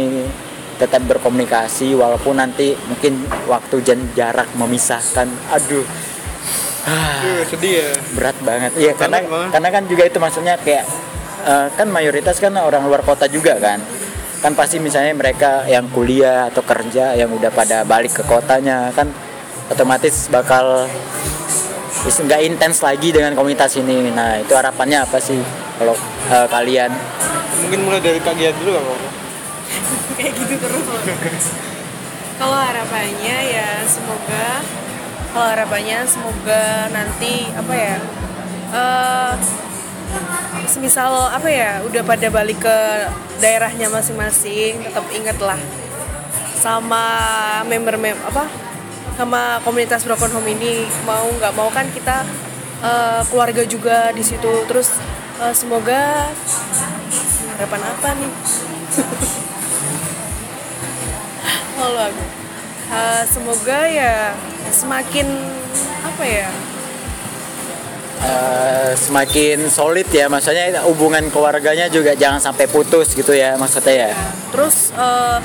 tetap 0.75 1.07
berkomunikasi 1.07 1.95
walaupun 1.95 2.35
nanti 2.35 2.75
mungkin 2.91 3.23
waktu 3.47 3.79
dan 3.85 3.99
jarak 4.17 4.49
memisahkan. 4.59 5.27
Aduh. 5.53 5.85
Aduh, 6.85 7.41
sedih 7.49 7.81
ya. 7.81 7.89
Berat 8.13 8.37
banget. 8.45 8.71
Iya 8.77 8.93
karena 8.93 9.23
banget. 9.25 9.49
karena 9.57 9.69
kan 9.73 9.83
juga 9.89 10.03
itu 10.05 10.17
maksudnya 10.21 10.55
kayak 10.61 10.85
eh, 11.45 11.67
kan 11.77 11.87
mayoritas 11.87 12.41
kan 12.41 12.57
orang 12.57 12.89
luar 12.89 13.05
kota 13.05 13.29
juga 13.29 13.55
kan. 13.61 13.79
Kan 14.41 14.53
pasti 14.57 14.81
misalnya 14.81 15.13
mereka 15.13 15.65
yang 15.69 15.87
kuliah 15.93 16.49
atau 16.49 16.61
kerja 16.65 17.13
yang 17.13 17.29
udah 17.31 17.49
pada 17.53 17.85
balik 17.85 18.13
ke 18.17 18.23
kotanya 18.25 18.89
kan 18.93 19.09
otomatis 19.69 20.29
bakal 20.29 20.85
nggak 22.05 22.41
intens 22.45 22.81
lagi 22.81 23.13
dengan 23.13 23.33
komunitas 23.37 23.77
ini. 23.77 24.13
Nah 24.13 24.41
itu 24.41 24.53
harapannya 24.53 25.05
apa 25.05 25.17
sih 25.21 25.39
kalau 25.77 25.95
eh, 26.29 26.47
kalian? 26.49 26.91
Mungkin 27.65 27.79
mulai 27.85 28.01
dari 28.01 28.19
Kak 28.19 28.35
Gia 28.35 28.51
dulu 28.51 28.69
nggak 28.75 28.83
apa-apa 28.83 29.09
kayak 30.17 30.33
gitu 30.37 30.55
terus. 30.59 31.45
Kalau 32.35 32.57
harapannya 32.59 33.37
ya 33.47 33.69
semoga 33.87 34.59
kalau 35.35 35.47
harapannya 35.51 35.99
semoga 36.07 36.87
nanti 36.95 37.51
apa 37.51 37.73
ya 37.75 37.97
eh 38.75 39.33
semisal 40.65 41.29
apa 41.29 41.47
ya 41.47 41.71
udah 41.85 42.01
pada 42.03 42.27
balik 42.33 42.59
ke 42.63 42.77
daerahnya 43.39 43.91
masing-masing 43.91 44.81
tetap 44.81 45.05
ingatlah 45.13 45.59
sama 46.57 47.05
member 47.69 47.95
mem 48.01 48.17
apa 48.25 48.49
sama 49.15 49.63
komunitas 49.63 50.03
broken 50.03 50.31
home 50.33 50.49
ini 50.51 50.83
mau 51.07 51.23
nggak 51.39 51.53
mau 51.55 51.71
kan 51.71 51.87
kita 51.95 52.27
eh, 52.83 53.21
keluarga 53.31 53.63
juga 53.63 54.11
di 54.11 54.23
situ. 54.25 54.51
Terus 54.67 54.91
eh, 55.39 55.53
semoga 55.55 56.27
harapan 57.55 57.81
apa 57.85 58.09
nih? 58.19 58.31
Halo 61.79 61.99
aku. 62.11 62.23
Eh, 62.85 63.23
semoga 63.31 63.79
ya 63.87 64.35
semakin 64.69 65.27
apa 66.03 66.23
ya 66.27 66.51
eh, 68.25 68.91
semakin 68.97 69.69
solid 69.69 70.09
ya. 70.09 70.25
Maksudnya 70.25 70.81
hubungan 70.83 71.29
keluarganya 71.29 71.85
juga 71.87 72.17
jangan 72.17 72.41
sampai 72.41 72.65
putus 72.65 73.13
gitu 73.13 73.31
ya 73.31 73.53
maksudnya 73.55 74.09
ya. 74.09 74.11
Terus 74.51 74.89
eh, 74.91 75.37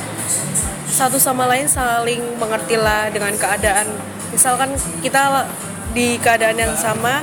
satu 0.90 1.16
sama 1.16 1.46
lain 1.46 1.68
saling 1.68 2.20
mengerti 2.40 2.74
lah 2.74 3.12
dengan 3.12 3.32
keadaan. 3.36 3.86
Misalkan 4.32 4.72
kita 5.00 5.46
di 5.92 6.16
keadaan 6.18 6.56
yang 6.56 6.74
sama 6.78 7.20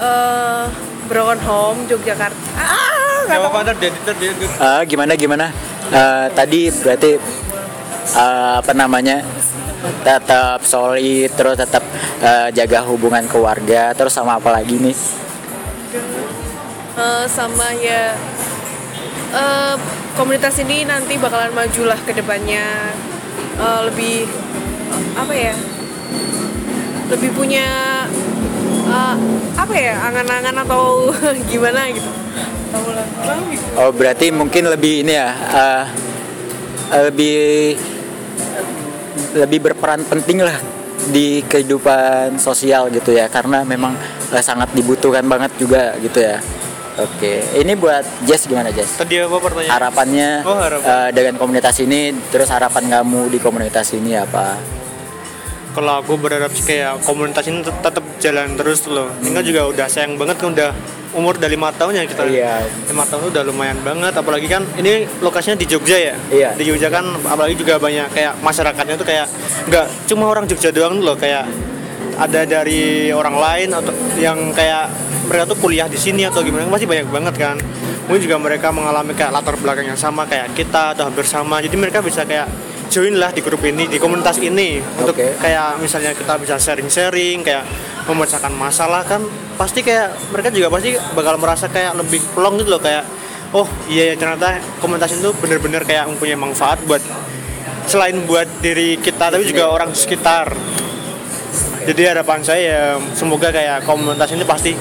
eh 0.00 0.64
broken 1.06 1.40
home 1.42 1.78
Yogyakarta. 1.90 2.38
Ah 2.54 3.26
dia 4.18 4.30
dia- 4.34 4.54
Eh, 4.58 4.82
gimana 4.86 5.12
gimana? 5.14 5.46
Eh, 5.90 6.26
tadi 6.34 6.70
berarti 6.70 7.10
eh, 8.10 8.52
apa 8.58 8.72
namanya 8.74 9.22
tetap 10.04 10.60
solid 10.64 11.30
terus 11.34 11.56
tetap 11.56 11.84
eh, 12.20 12.48
jaga 12.52 12.84
hubungan 12.84 13.24
keluarga. 13.28 13.92
Terus 13.96 14.12
sama 14.12 14.36
apa 14.36 14.52
lagi 14.52 14.76
nih? 14.76 14.96
Eh, 17.00 17.24
sama 17.28 17.72
ya 17.80 18.14
eh, 19.32 19.74
komunitas 20.16 20.60
ini 20.60 20.84
nanti 20.84 21.16
bakalan 21.16 21.52
majulah 21.54 21.98
ke 22.04 22.12
depannya. 22.12 22.92
Eh, 23.60 23.80
lebih 23.88 24.28
apa 25.16 25.34
ya 25.34 25.54
lebih 27.10 27.30
punya 27.34 27.66
eh, 28.88 29.16
apa 29.56 29.74
ya 29.74 29.94
angan-angan 30.12 30.56
atau 30.64 31.10
gimana 31.50 31.88
gitu. 31.92 32.10
Tahu 32.70 32.88
lah. 32.94 33.06
Tahu 33.26 33.42
oh 33.80 33.90
berarti 33.90 34.30
mungkin 34.30 34.70
lebih 34.70 35.02
ini 35.02 35.12
ya 35.16 35.30
eh, 35.34 35.84
lebih 37.10 37.78
lebih 39.32 39.62
berperan 39.62 40.02
penting 40.04 40.40
lah 40.40 40.56
di 41.08 41.40
kehidupan 41.42 42.36
sosial 42.36 42.88
gitu 42.88 43.10
ya 43.10 43.26
karena 43.26 43.64
memang 43.64 43.96
eh, 44.28 44.40
sangat 44.40 44.68
dibutuhkan 44.70 45.24
banget 45.24 45.52
juga 45.56 45.94
gitu 45.98 46.20
ya. 46.20 46.38
Oke 46.98 47.40
ini 47.56 47.72
buat 47.74 48.04
Jess 48.22 48.44
gimana 48.44 48.68
Jess? 48.68 48.98
Tadi 48.98 49.16
apa 49.16 49.38
pertanyaan? 49.38 49.72
Harapannya 49.72 50.30
Oh, 50.44 50.58
harapan. 50.58 50.84
eh, 50.84 51.10
dengan 51.10 51.34
komunitas 51.36 51.80
ini 51.80 52.12
terus 52.28 52.50
harapan 52.50 52.90
kamu 52.90 53.30
di 53.30 53.38
komunitas 53.38 53.94
ini 53.94 54.12
apa 54.12 54.58
kalau 55.70 56.02
aku 56.02 56.18
berharap 56.18 56.50
sih 56.50 56.66
kayak 56.66 57.02
komunitas 57.06 57.46
ini 57.46 57.62
tet- 57.62 57.80
tetap 57.80 58.04
jalan 58.18 58.58
terus 58.58 58.84
loh. 58.86 59.08
Ini 59.22 59.30
kan 59.30 59.44
juga 59.44 59.60
udah 59.70 59.86
sayang 59.86 60.18
banget 60.18 60.36
kan 60.38 60.50
udah 60.50 60.70
umur 61.10 61.38
udah 61.38 61.50
lima 61.50 61.70
tahun 61.74 61.98
ya 61.98 62.02
kita. 62.06 62.22
Iya. 62.26 62.62
lima 62.86 63.02
tahun 63.06 63.30
udah 63.30 63.42
lumayan 63.42 63.78
banget 63.82 64.14
apalagi 64.14 64.46
kan 64.46 64.62
ini 64.74 65.06
lokasinya 65.18 65.54
di 65.54 65.66
Jogja 65.66 65.98
ya. 65.98 66.14
Iya. 66.30 66.50
di 66.54 66.66
Jogja 66.66 66.90
kan 66.90 67.02
apalagi 67.22 67.54
juga 67.54 67.78
banyak 67.78 68.10
kayak 68.10 68.38
masyarakatnya 68.42 68.94
tuh 68.94 69.06
kayak 69.06 69.26
nggak 69.66 69.86
cuma 70.06 70.30
orang 70.30 70.46
Jogja 70.46 70.70
doang 70.70 70.98
loh 70.98 71.14
kayak 71.14 71.46
ada 72.20 72.44
dari 72.44 73.08
orang 73.10 73.38
lain 73.38 73.68
atau 73.72 73.94
yang 74.20 74.52
kayak 74.52 74.90
mereka 75.24 75.54
tuh 75.54 75.58
kuliah 75.62 75.86
di 75.86 75.96
sini 75.96 76.26
atau 76.26 76.42
gimana 76.42 76.66
pasti 76.66 76.86
banyak 76.86 77.06
banget 77.08 77.34
kan. 77.38 77.56
Mungkin 78.10 78.26
juga 78.26 78.42
mereka 78.42 78.74
mengalami 78.74 79.14
kayak 79.14 79.30
latar 79.30 79.54
belakang 79.54 79.86
yang 79.86 79.94
sama 79.98 80.26
kayak 80.26 80.50
kita 80.58 80.98
atau 80.98 81.06
hampir 81.06 81.22
sama. 81.22 81.62
Jadi 81.62 81.78
mereka 81.78 82.02
bisa 82.02 82.26
kayak 82.26 82.50
join 82.90 83.14
lah 83.16 83.30
di 83.30 83.40
grup 83.40 83.62
ini 83.62 83.86
di 83.86 83.96
komunitas 83.96 84.36
ini. 84.42 84.82
Untuk 84.98 85.14
Oke. 85.14 85.38
kayak 85.38 85.78
misalnya 85.78 86.12
kita 86.12 86.34
bisa 86.42 86.58
sharing-sharing 86.58 87.46
kayak 87.46 87.64
memecahkan 88.10 88.50
masalah 88.50 89.06
kan 89.06 89.22
pasti 89.54 89.86
kayak 89.86 90.12
mereka 90.34 90.50
juga 90.50 90.68
pasti 90.74 90.98
bakal 91.14 91.38
merasa 91.38 91.70
kayak 91.70 91.94
lebih 91.94 92.18
plong 92.34 92.58
gitu 92.58 92.74
loh 92.74 92.82
kayak 92.82 93.06
oh 93.54 93.66
iya 93.86 94.10
ya 94.10 94.14
ternyata 94.18 94.58
komunitas 94.82 95.14
itu 95.14 95.30
bener-bener 95.38 95.86
kayak 95.86 96.10
mempunyai 96.10 96.38
manfaat 96.38 96.82
buat 96.86 97.02
selain 97.86 98.18
buat 98.26 98.46
diri 98.62 98.98
kita 98.98 99.30
tapi 99.30 99.46
juga 99.46 99.70
orang 99.70 99.94
sekitar. 99.94 100.50
Jadi 101.80 102.02
harapan 102.06 102.44
saya 102.44 102.60
ya, 102.60 102.82
semoga 103.16 103.48
kayak 103.50 103.88
komunitas 103.88 104.30
ini 104.36 104.44
pasti 104.44 104.76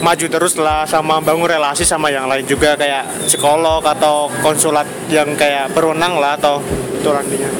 maju 0.00 0.26
terus 0.26 0.56
lah 0.56 0.88
sama 0.88 1.20
bangun 1.20 1.44
relasi 1.44 1.84
sama 1.84 2.08
yang 2.08 2.24
lain 2.24 2.44
juga 2.48 2.72
kayak 2.74 3.28
psikolog 3.28 3.84
atau 3.84 4.32
konsulat 4.40 4.88
yang 5.12 5.36
kayak 5.36 5.70
berwenang 5.76 6.16
lah 6.16 6.40
atau 6.40 6.64
itu 6.96 7.08
nantinya 7.08 7.50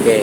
oke. 0.00 0.18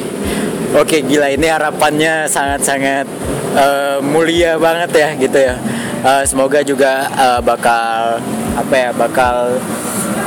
Oke 0.76 1.00
gila 1.00 1.32
ini 1.32 1.48
harapannya 1.48 2.28
sangat-sangat 2.28 3.08
eh, 3.56 3.98
mulia 4.04 4.60
banget 4.60 4.92
ya 4.96 5.10
gitu 5.16 5.40
ya. 5.40 5.56
Eh, 6.04 6.24
semoga 6.28 6.60
juga 6.64 7.08
eh, 7.08 7.42
bakal 7.44 8.20
apa 8.56 8.74
ya 8.76 8.90
bakal 8.96 9.60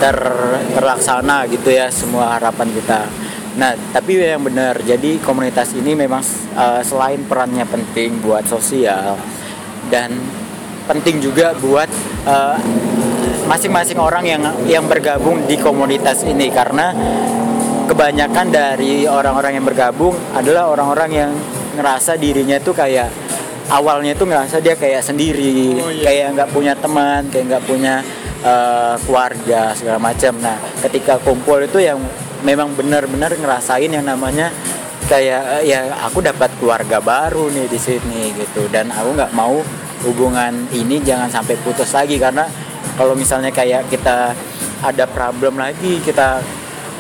ter 0.01 0.17
terlaksana 0.73 1.45
gitu 1.49 1.69
ya 1.73 1.93
semua 1.93 2.41
harapan 2.41 2.69
kita. 2.73 3.05
Nah 3.61 3.77
tapi 3.93 4.17
yang 4.17 4.41
benar 4.45 4.81
jadi 4.81 5.21
komunitas 5.21 5.77
ini 5.77 5.93
memang 5.93 6.25
eh, 6.57 6.81
selain 6.85 7.21
perannya 7.25 7.65
penting 7.69 8.21
buat 8.25 8.45
sosial 8.49 9.21
dan 9.93 10.13
penting 10.91 11.23
juga 11.23 11.55
buat 11.55 11.87
eh, 12.27 12.59
masing-masing 13.47 13.99
orang 14.03 14.27
yang 14.27 14.43
yang 14.67 14.85
bergabung 14.91 15.47
di 15.47 15.55
komunitas 15.55 16.27
ini. 16.27 16.51
Karena 16.51 16.91
kebanyakan 17.87 18.47
dari 18.51 19.07
orang-orang 19.07 19.59
yang 19.59 19.67
bergabung 19.67 20.15
adalah 20.35 20.71
orang-orang 20.71 21.11
yang 21.11 21.31
ngerasa 21.79 22.19
dirinya 22.19 22.59
itu 22.59 22.75
kayak 22.75 23.11
awalnya 23.71 24.19
itu 24.19 24.27
ngerasa 24.27 24.59
dia 24.59 24.75
kayak 24.75 25.03
sendiri. 25.07 25.79
Oh, 25.79 25.91
iya. 25.91 26.05
kayak 26.07 26.27
nggak 26.35 26.51
punya 26.51 26.75
teman 26.75 27.31
kayak 27.31 27.45
nggak 27.55 27.65
punya 27.65 27.95
eh, 28.43 28.95
keluarga 29.07 29.75
segala 29.79 29.99
macam. 30.03 30.35
Nah 30.43 30.59
ketika 30.83 31.23
kumpul 31.23 31.63
itu 31.63 31.79
yang 31.79 31.99
memang 32.43 32.75
benar-benar 32.75 33.37
ngerasain 33.39 33.91
yang 33.91 34.07
namanya 34.07 34.51
kayak 35.07 35.63
eh, 35.63 35.75
ya 35.75 35.91
aku 36.07 36.23
dapat 36.23 36.51
keluarga 36.59 36.99
baru 37.03 37.51
nih 37.51 37.67
di 37.71 37.79
sini 37.79 38.35
gitu. 38.35 38.67
Dan 38.71 38.91
aku 38.91 39.19
nggak 39.19 39.33
mau 39.35 39.63
hubungan 40.05 40.69
ini 40.73 41.01
jangan 41.05 41.29
sampai 41.29 41.57
putus 41.61 41.93
lagi 41.93 42.17
karena 42.17 42.49
kalau 42.97 43.13
misalnya 43.13 43.53
kayak 43.53 43.89
kita 43.93 44.33
ada 44.81 45.05
problem 45.09 45.61
lagi 45.61 46.01
kita 46.01 46.41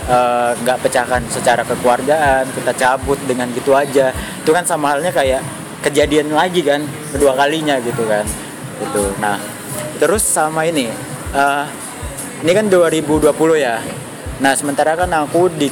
eh, 0.08 0.50
nggak 0.60 0.78
pecahkan 0.84 1.24
secara 1.32 1.64
kekeluargaan 1.64 2.48
kita 2.52 2.72
cabut 2.76 3.16
dengan 3.24 3.48
gitu 3.56 3.72
aja. 3.72 4.12
Itu 4.12 4.52
kan 4.52 4.64
sama 4.68 4.96
halnya 4.96 5.12
kayak 5.12 5.40
kejadian 5.80 6.32
lagi 6.36 6.60
kan 6.60 6.84
kedua 7.12 7.32
kalinya 7.36 7.80
gitu 7.80 8.04
kan 8.04 8.24
gitu. 8.80 9.12
Nah 9.20 9.40
terus 9.96 10.24
sama 10.24 10.68
ini 10.68 10.88
eh, 11.32 11.64
ini 12.44 12.52
kan 12.52 12.68
2020 12.68 13.32
ya. 13.56 13.80
Nah 14.40 14.52
sementara 14.56 14.96
kan 14.96 15.08
aku 15.12 15.48
di 15.52 15.68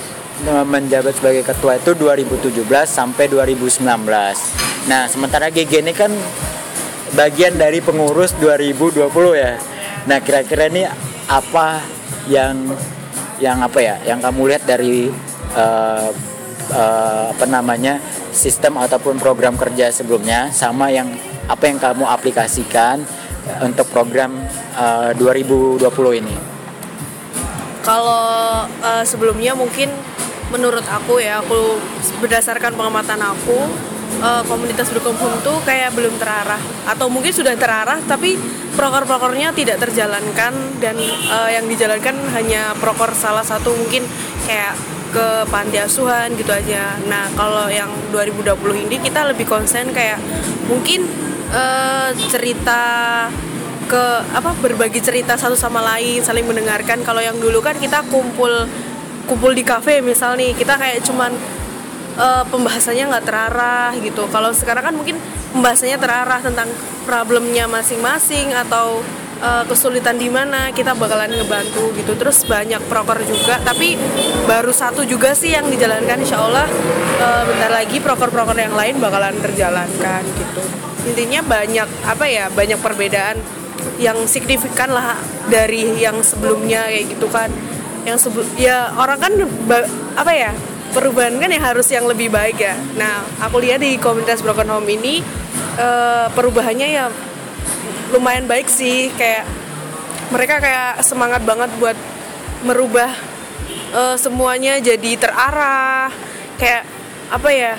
eh, 0.49 0.65
menjabat 0.65 1.13
sebagai 1.17 1.45
ketua 1.45 1.77
itu 1.77 1.93
2017 1.93 2.65
sampai 2.87 3.27
2019 3.29 3.85
nah 4.89 5.05
sementara 5.05 5.53
GG 5.53 5.85
ini 5.85 5.93
kan 5.93 6.09
bagian 7.15 7.57
dari 7.57 7.81
pengurus 7.81 8.35
2020 8.37 9.09
ya. 9.37 9.57
Nah, 10.09 10.19
kira-kira 10.25 10.69
ini 10.69 10.85
apa 11.29 11.85
yang 12.29 12.73
yang 13.39 13.61
apa 13.63 13.79
ya? 13.81 13.97
Yang 14.05 14.19
kamu 14.29 14.41
lihat 14.49 14.65
dari 14.67 15.13
uh, 15.57 16.11
uh, 16.73 17.25
apa 17.33 17.45
namanya? 17.49 18.01
sistem 18.29 18.79
ataupun 18.79 19.19
program 19.19 19.59
kerja 19.59 19.91
sebelumnya 19.91 20.53
sama 20.55 20.95
yang 20.95 21.11
apa 21.51 21.65
yang 21.67 21.81
kamu 21.81 22.07
aplikasikan 22.07 23.03
untuk 23.65 23.89
program 23.91 24.37
uh, 24.77 25.11
2020 25.17 25.83
ini? 26.23 26.37
Kalau 27.83 28.69
uh, 28.69 29.05
sebelumnya 29.09 29.57
mungkin 29.57 29.89
menurut 30.53 30.85
aku 30.85 31.19
ya, 31.19 31.41
aku 31.41 31.81
berdasarkan 32.21 32.77
pengamatan 32.77 33.21
aku 33.21 33.59
uh, 34.21 34.43
komunitas 34.45 34.91
berkumpul 34.91 35.31
tuh 35.45 35.59
kayak 35.65 35.95
belum 35.95 36.17
terarah. 36.17 36.61
Atau 36.89 37.09
mungkin 37.13 37.31
sudah 37.31 37.55
terarah 37.55 38.01
tapi 38.05 38.35
proker-prokernya 38.75 39.55
tidak 39.55 39.83
terjalankan. 39.83 40.53
Dan 40.83 40.97
uh, 41.31 41.51
yang 41.51 41.67
dijalankan 41.67 42.15
hanya 42.35 42.75
proker 42.79 43.13
salah 43.15 43.45
satu 43.45 43.75
mungkin 43.75 44.05
kayak 44.47 44.75
ke 45.09 45.27
panti 45.49 45.81
asuhan 45.81 46.37
gitu 46.37 46.53
aja. 46.53 47.01
Nah 47.09 47.33
kalau 47.33 47.67
yang 47.73 47.89
2020 48.13 48.87
ini 48.89 48.97
kita 49.01 49.25
lebih 49.25 49.49
konsen 49.49 49.89
kayak 49.93 50.21
mungkin 50.69 51.09
uh, 51.53 52.13
cerita 52.29 52.83
ke 53.89 54.05
apa 54.37 54.53
berbagi 54.61 55.01
cerita 55.01 55.33
satu 55.41 55.57
sama 55.57 55.81
lain 55.97 56.21
saling 56.21 56.45
mendengarkan. 56.45 57.01
Kalau 57.01 57.25
yang 57.25 57.41
dulu 57.41 57.65
kan 57.65 57.81
kita 57.81 58.05
kumpul 58.13 58.69
kumpul 59.25 59.53
di 59.53 59.65
kafe 59.65 60.01
misal 60.01 60.37
nih 60.37 60.53
kita 60.57 60.77
kayak 60.77 61.05
cuman 61.05 61.33
uh, 62.19 62.45
pembahasannya 62.51 63.05
nggak 63.09 63.25
terarah 63.25 63.95
gitu. 64.03 64.27
Kalau 64.29 64.51
sekarang 64.51 64.93
kan 64.93 64.95
mungkin 64.99 65.17
pembahasannya 65.55 65.97
terarah 65.97 66.43
tentang 66.43 66.69
problemnya 67.07 67.65
masing-masing 67.71 68.53
atau 68.53 69.01
uh, 69.41 69.65
kesulitan 69.65 70.19
di 70.19 70.29
mana 70.29 70.75
kita 70.75 70.93
bakalan 70.99 71.31
ngebantu 71.31 71.95
gitu. 71.97 72.13
Terus 72.19 72.45
banyak 72.45 72.83
proker 72.91 73.23
juga, 73.25 73.63
tapi 73.63 73.95
baru 74.45 74.75
satu 74.75 75.07
juga 75.07 75.33
sih 75.33 75.55
yang 75.55 75.71
dijalankan. 75.71 76.19
Insya 76.21 76.43
Allah 76.43 76.67
uh, 77.23 77.43
bentar 77.47 77.71
lagi 77.73 78.03
proker-proker 78.03 78.59
yang 78.59 78.75
lain 78.75 78.99
bakalan 78.99 79.39
terjalankan 79.39 80.23
gitu. 80.37 80.63
Intinya 81.09 81.41
banyak 81.41 81.89
apa 82.05 82.27
ya 82.29 82.51
banyak 82.53 82.77
perbedaan 82.83 83.41
yang 84.03 84.19
signifikan 84.27 84.91
lah 84.91 85.17
dari 85.47 85.97
yang 86.03 86.21
sebelumnya 86.21 86.91
kayak 86.91 87.15
gitu 87.15 87.31
kan 87.31 87.49
yang 88.03 88.19
sebelum 88.19 88.47
ya 88.59 88.91
orang 88.99 89.19
kan 89.19 89.33
apa 90.19 90.33
ya 90.35 90.53
perubahan 90.93 91.37
kan 91.37 91.51
yang 91.51 91.65
harus 91.65 91.89
yang 91.93 92.05
lebih 92.09 92.33
baik 92.33 92.59
ya. 92.59 92.75
Nah, 92.97 93.25
aku 93.43 93.61
lihat 93.61 93.81
di 93.85 93.97
komunitas 94.01 94.41
Broken 94.41 94.69
Home 94.73 94.89
ini 94.89 95.21
uh, 95.79 96.27
perubahannya 96.33 96.89
ya 96.89 97.07
lumayan 98.13 98.49
baik 98.49 98.67
sih. 98.71 99.13
Kayak 99.15 99.49
mereka 100.33 100.61
kayak 100.61 101.05
semangat 101.05 101.45
banget 101.45 101.71
buat 101.81 101.97
merubah 102.65 103.13
uh, 103.95 104.17
semuanya 104.17 104.81
jadi 104.81 105.17
terarah. 105.21 106.11
Kayak 106.57 106.83
apa 107.33 107.49
ya? 107.53 107.75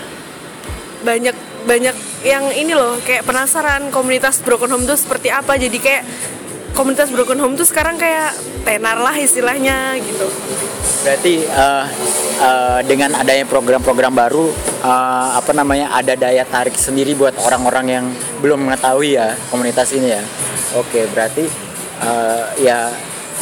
Banyak 1.00 1.36
banyak 1.60 1.96
yang 2.24 2.52
ini 2.56 2.72
loh 2.72 3.00
kayak 3.04 3.28
penasaran 3.28 3.92
komunitas 3.92 4.40
Broken 4.44 4.72
Home 4.72 4.86
itu 4.88 4.96
seperti 4.96 5.34
apa. 5.34 5.60
Jadi 5.60 5.78
kayak 5.80 6.04
komunitas 6.74 7.12
Broken 7.12 7.40
Home 7.42 7.56
tuh 7.58 7.68
sekarang 7.68 8.00
kayak 8.00 8.34
tenar 8.64 9.00
lah 9.00 9.16
istilahnya 9.18 9.98
gitu. 10.00 10.28
Berarti 11.00 11.48
uh, 11.48 11.86
uh, 12.44 12.80
dengan 12.84 13.16
adanya 13.16 13.48
program-program 13.48 14.12
baru, 14.12 14.52
uh, 14.84 15.40
apa 15.40 15.52
namanya, 15.56 15.96
ada 15.96 16.14
daya 16.16 16.44
tarik 16.44 16.76
sendiri 16.76 17.16
buat 17.16 17.34
orang-orang 17.40 17.86
yang 17.88 18.06
belum 18.44 18.68
mengetahui 18.68 19.16
ya 19.16 19.34
komunitas 19.48 19.96
ini 19.96 20.12
ya. 20.12 20.24
Oke, 20.76 21.08
berarti 21.10 21.48
uh, 22.04 22.52
ya 22.60 22.92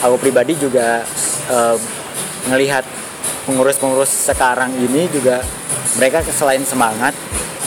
aku 0.05 0.21
pribadi 0.21 0.53
juga 0.53 1.01
uh, 1.49 1.75
pengurus-pengurus 3.47 4.31
sekarang 4.31 4.75
ini 4.77 5.09
juga 5.09 5.41
mereka 5.97 6.21
selain 6.29 6.61
semangat, 6.61 7.17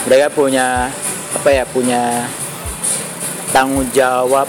mereka 0.07 0.31
punya 0.31 0.89
apa 1.35 1.49
ya, 1.51 1.65
punya 1.67 2.31
tanggung 3.51 3.91
jawab 3.91 4.47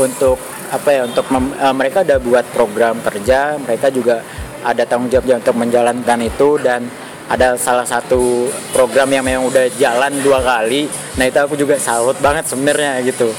untuk 0.00 0.40
apa 0.72 0.88
ya 0.88 1.02
untuk 1.04 1.28
mem, 1.28 1.52
uh, 1.60 1.74
mereka 1.76 2.00
udah 2.00 2.18
buat 2.22 2.46
program 2.56 2.96
kerja 3.04 3.60
mereka 3.60 3.92
juga 3.92 4.24
ada 4.62 4.86
tanggung 4.86 5.10
jawab 5.10 5.42
untuk 5.42 5.56
menjalankan 5.58 6.18
itu 6.22 6.56
dan 6.62 6.86
ada 7.28 7.56
salah 7.56 7.86
satu 7.86 8.50
program 8.76 9.08
yang 9.08 9.24
memang 9.24 9.48
udah 9.48 9.66
jalan 9.80 10.12
dua 10.20 10.42
kali. 10.42 10.84
Nah 11.16 11.24
itu 11.24 11.38
aku 11.38 11.54
juga 11.56 11.80
salut 11.80 12.18
banget 12.20 12.44
sebenarnya 12.44 13.00
gitu. 13.08 13.30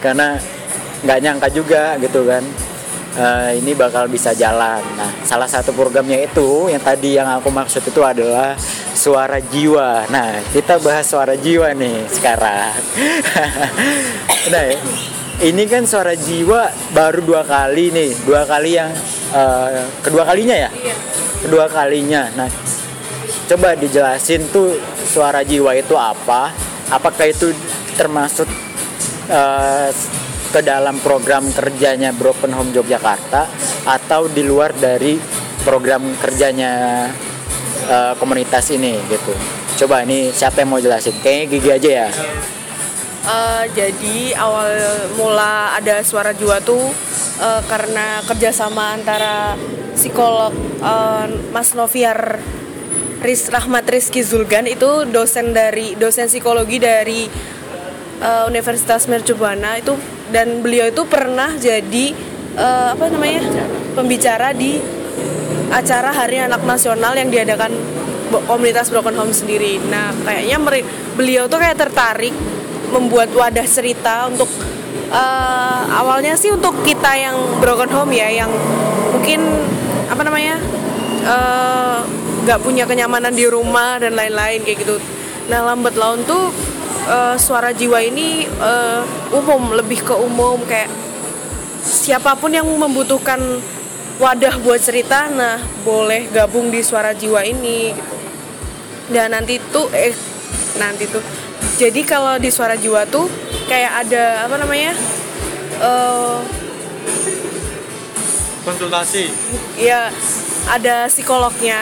Karena 0.00 0.40
nggak 1.02 1.18
nyangka 1.20 1.48
juga 1.50 1.98
gitu 1.98 2.22
kan 2.22 2.42
uh, 3.18 3.50
ini 3.52 3.76
bakal 3.76 4.08
bisa 4.08 4.32
jalan. 4.32 4.80
Nah 4.96 5.10
salah 5.26 5.48
satu 5.48 5.74
programnya 5.74 6.22
itu 6.22 6.70
yang 6.72 6.82
tadi 6.82 7.18
yang 7.18 7.28
aku 7.28 7.52
maksud 7.52 7.84
itu 7.84 8.00
adalah 8.00 8.56
suara 8.96 9.38
jiwa. 9.42 10.08
Nah 10.08 10.40
kita 10.52 10.80
bahas 10.80 11.06
suara 11.08 11.36
jiwa 11.36 11.72
nih 11.76 12.08
sekarang. 12.08 12.76
Nah 14.42 14.74
ini 15.42 15.66
kan 15.66 15.82
suara 15.82 16.14
jiwa 16.14 16.70
baru 16.94 17.20
dua 17.26 17.42
kali 17.42 17.90
nih. 17.90 18.10
Dua 18.22 18.46
kali 18.46 18.78
yang 18.78 18.94
uh, 19.34 19.82
kedua 19.98 20.22
kalinya 20.22 20.54
ya? 20.54 20.70
Iya. 20.70 20.94
kedua 21.42 21.66
kalinya. 21.66 22.30
Nah 22.38 22.48
coba 23.50 23.74
dijelasin 23.74 24.46
tuh 24.54 24.78
suara 25.02 25.42
jiwa 25.42 25.74
itu 25.74 25.98
apa? 25.98 26.54
Apakah 26.94 27.26
itu 27.26 27.50
termasuk 27.98 28.46
uh, 29.26 29.90
ke 30.52 30.60
dalam 30.62 31.02
program 31.02 31.50
kerjanya 31.50 32.14
Broken 32.14 32.54
Home 32.54 32.70
Yogyakarta? 32.70 33.50
Atau 33.82 34.30
di 34.30 34.46
luar 34.46 34.70
dari 34.78 35.18
program 35.66 36.14
kerjanya 36.22 37.06
uh, 37.90 38.14
komunitas 38.14 38.70
ini 38.70 38.94
gitu? 39.10 39.34
Coba 39.82 40.06
ini 40.06 40.30
siapa 40.30 40.62
yang 40.62 40.70
mau 40.70 40.78
jelasin? 40.78 41.18
Kayaknya 41.18 41.44
gigi 41.50 41.70
aja 41.74 41.90
ya 42.06 42.08
uh, 43.26 43.64
jadi 43.72 44.36
awal 44.38 44.70
mula 45.14 45.78
ada 45.78 46.02
suara 46.02 46.34
jiwa 46.34 46.58
tuh 46.62 46.82
uh, 47.40 47.62
karena 47.66 48.20
kerjasama 48.26 48.98
antara 48.98 49.54
psikolog 49.94 50.52
uh, 50.82 51.26
Mas 51.54 51.74
Noviar 51.74 52.42
Riz 53.22 53.46
Rahmat 53.46 53.86
Rizky 53.86 54.26
Zulgan 54.26 54.66
itu 54.66 55.06
dosen 55.06 55.54
dari 55.54 55.94
dosen 55.94 56.26
psikologi 56.26 56.82
dari 56.82 57.30
uh, 58.18 58.50
Universitas 58.50 59.06
Mercubuana 59.06 59.78
itu 59.78 59.94
dan 60.34 60.64
beliau 60.64 60.90
itu 60.90 61.06
pernah 61.06 61.54
jadi 61.54 62.14
uh, 62.58 62.98
apa 62.98 63.04
namanya 63.12 63.46
pembicara 63.94 64.50
di 64.50 64.80
acara 65.72 66.12
Hari 66.12 66.50
Anak 66.50 66.66
Nasional 66.68 67.16
yang 67.16 67.32
diadakan 67.32 67.72
komunitas 68.48 68.88
Broken 68.88 69.16
Home 69.20 69.32
sendiri. 69.36 69.76
Nah, 69.92 70.12
kayaknya 70.24 70.56
beliau 71.16 71.48
tuh 71.48 71.60
kayak 71.60 71.76
tertarik 71.80 72.32
membuat 72.92 73.32
wadah 73.32 73.64
cerita 73.64 74.28
untuk 74.28 74.48
uh, 75.08 75.82
awalnya 75.96 76.36
sih 76.36 76.52
untuk 76.52 76.76
kita 76.84 77.16
yang 77.16 77.36
broken 77.58 77.88
home 77.88 78.12
ya 78.12 78.28
yang 78.28 78.52
mungkin 79.12 79.40
apa 80.12 80.28
namanya 80.28 80.60
eh, 81.24 81.98
nggak 82.44 82.58
uh, 82.60 82.64
punya 82.64 82.84
kenyamanan 82.84 83.32
di 83.32 83.48
rumah 83.48 83.96
dan 83.96 84.12
lain-lain 84.12 84.60
kayak 84.60 84.84
gitu. 84.84 85.00
Nah 85.48 85.64
lambat 85.64 85.96
laun 85.96 86.20
tuh 86.28 86.52
uh, 87.08 87.36
suara 87.40 87.72
jiwa 87.72 87.96
ini 88.04 88.44
uh, 88.60 89.00
umum 89.32 89.72
lebih 89.72 90.04
ke 90.04 90.12
umum 90.12 90.60
kayak 90.68 90.92
siapa 91.80 92.36
pun 92.36 92.52
yang 92.52 92.68
membutuhkan 92.68 93.40
wadah 94.20 94.54
buat 94.62 94.78
cerita, 94.78 95.26
nah 95.32 95.58
boleh 95.82 96.30
gabung 96.30 96.68
di 96.68 96.84
suara 96.84 97.10
jiwa 97.16 97.42
ini. 97.42 97.90
Gitu. 97.90 98.12
Dan 99.12 99.34
nanti 99.34 99.58
tuh 99.72 99.90
eh 99.92 100.14
nanti 100.78 101.04
tuh 101.10 101.20
jadi 101.80 102.00
kalau 102.04 102.36
di 102.36 102.52
suara 102.52 102.76
jiwa 102.76 103.08
tuh 103.08 103.26
kayak 103.68 104.06
ada 104.06 104.44
apa 104.44 104.56
namanya 104.60 104.92
uh, 105.80 106.38
konsultasi. 108.62 109.32
Ya 109.80 110.12
ada 110.70 111.10
psikolognya. 111.10 111.80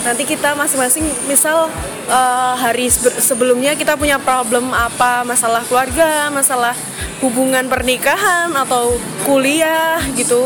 Nanti 0.00 0.24
kita 0.24 0.56
masing-masing 0.56 1.04
misal 1.28 1.68
uh, 2.08 2.54
hari 2.56 2.88
sebelumnya 3.20 3.76
kita 3.76 3.98
punya 4.00 4.16
problem 4.16 4.72
apa? 4.72 5.26
Masalah 5.26 5.60
keluarga 5.68 6.32
masalah 6.32 6.72
hubungan 7.20 7.68
pernikahan 7.68 8.48
atau 8.56 8.96
kuliah 9.28 10.00
gitu. 10.16 10.40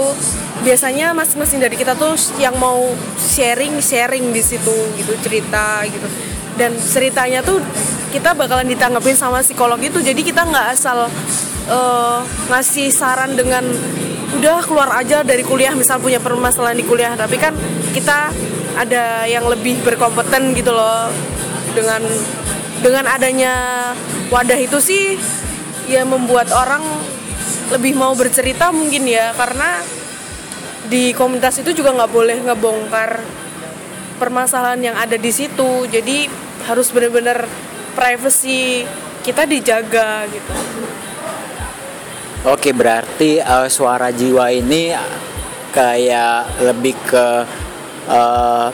Biasanya 0.67 1.15
masing-masing 1.15 1.61
dari 1.63 1.77
kita 1.79 1.95
tuh 1.95 2.17
yang 2.41 2.57
mau 2.59 2.91
sharing 3.21 3.79
sharing 3.79 4.35
di 4.35 4.43
situ 4.43 4.75
gitu 4.99 5.13
cerita 5.23 5.87
gitu. 5.87 6.09
Dan 6.59 6.75
ceritanya 6.79 7.43
tuh 7.43 7.63
kita 8.15 8.31
bakalan 8.31 8.71
ditanggapin 8.71 9.19
sama 9.19 9.43
psikolog 9.43 9.83
itu. 9.83 9.99
Jadi 9.99 10.23
kita 10.23 10.47
nggak 10.47 10.67
asal 10.71 11.11
uh, 11.67 12.23
ngasih 12.47 12.95
saran 12.95 13.35
dengan 13.35 13.67
udah 14.39 14.63
keluar 14.63 14.95
aja 14.95 15.27
dari 15.27 15.43
kuliah 15.43 15.75
misal 15.75 15.99
punya 15.99 16.23
permasalahan 16.23 16.79
di 16.79 16.87
kuliah. 16.87 17.19
Tapi 17.19 17.35
kan 17.43 17.59
kita 17.91 18.31
ada 18.79 19.27
yang 19.27 19.43
lebih 19.51 19.83
berkompeten 19.83 20.55
gitu 20.55 20.71
loh. 20.71 21.11
Dengan 21.75 22.07
dengan 22.79 23.11
adanya 23.11 23.55
wadah 24.31 24.63
itu 24.63 24.79
sih 24.79 25.19
ya 25.91 26.07
membuat 26.07 26.55
orang 26.55 26.87
lebih 27.75 27.99
mau 27.99 28.15
bercerita 28.15 28.71
mungkin 28.71 29.11
ya. 29.11 29.35
Karena 29.35 29.83
di 30.87 31.11
komunitas 31.19 31.59
itu 31.59 31.75
juga 31.75 31.91
nggak 31.99 32.13
boleh 32.15 32.39
ngebongkar 32.47 33.27
permasalahan 34.23 34.79
yang 34.79 34.95
ada 34.95 35.19
di 35.19 35.35
situ. 35.35 35.91
Jadi 35.91 36.31
harus 36.71 36.95
benar-benar 36.95 37.74
privacy 37.95 38.85
kita 39.25 39.49
dijaga 39.49 40.29
gitu 40.29 40.53
Oke, 42.45 42.77
berarti 42.77 43.41
eh, 43.41 43.69
suara 43.73 44.13
jiwa 44.13 44.53
ini 44.53 44.93
kayak 45.73 46.61
lebih 46.61 46.93
ke 47.09 47.27
eh, 48.05 48.69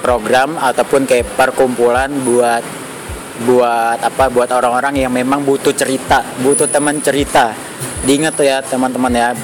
program 0.00 0.56
ataupun 0.56 1.04
kayak 1.04 1.36
perkumpulan 1.36 2.08
buat 2.24 2.64
buat 3.44 4.00
apa 4.00 4.32
buat 4.32 4.48
orang-orang 4.48 5.04
yang 5.04 5.12
memang 5.12 5.44
butuh 5.44 5.76
cerita, 5.76 6.24
butuh 6.40 6.64
teman 6.64 6.96
cerita. 7.04 7.52
Diingat 8.08 8.40
ya 8.40 8.64
teman-teman 8.64 9.12
ya, 9.12 9.36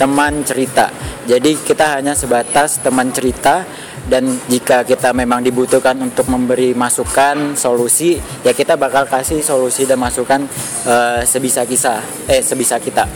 teman 0.00 0.40
cerita. 0.48 0.88
Jadi 1.28 1.60
kita 1.60 2.00
hanya 2.00 2.16
sebatas 2.16 2.80
teman 2.80 3.12
cerita 3.12 3.68
dan 4.08 4.26
jika 4.50 4.82
kita 4.82 5.14
memang 5.14 5.42
dibutuhkan 5.42 5.94
untuk 6.02 6.26
memberi 6.26 6.74
masukan 6.74 7.54
solusi 7.54 8.18
ya 8.42 8.50
kita 8.50 8.74
bakal 8.74 9.06
kasih 9.06 9.42
solusi 9.44 9.86
dan 9.86 9.98
masukan 10.02 10.46
eh, 10.86 11.22
sebisa 11.22 11.62
kita 11.62 12.02
eh 12.26 12.42
sebisa 12.42 12.82
kita. 12.82 13.06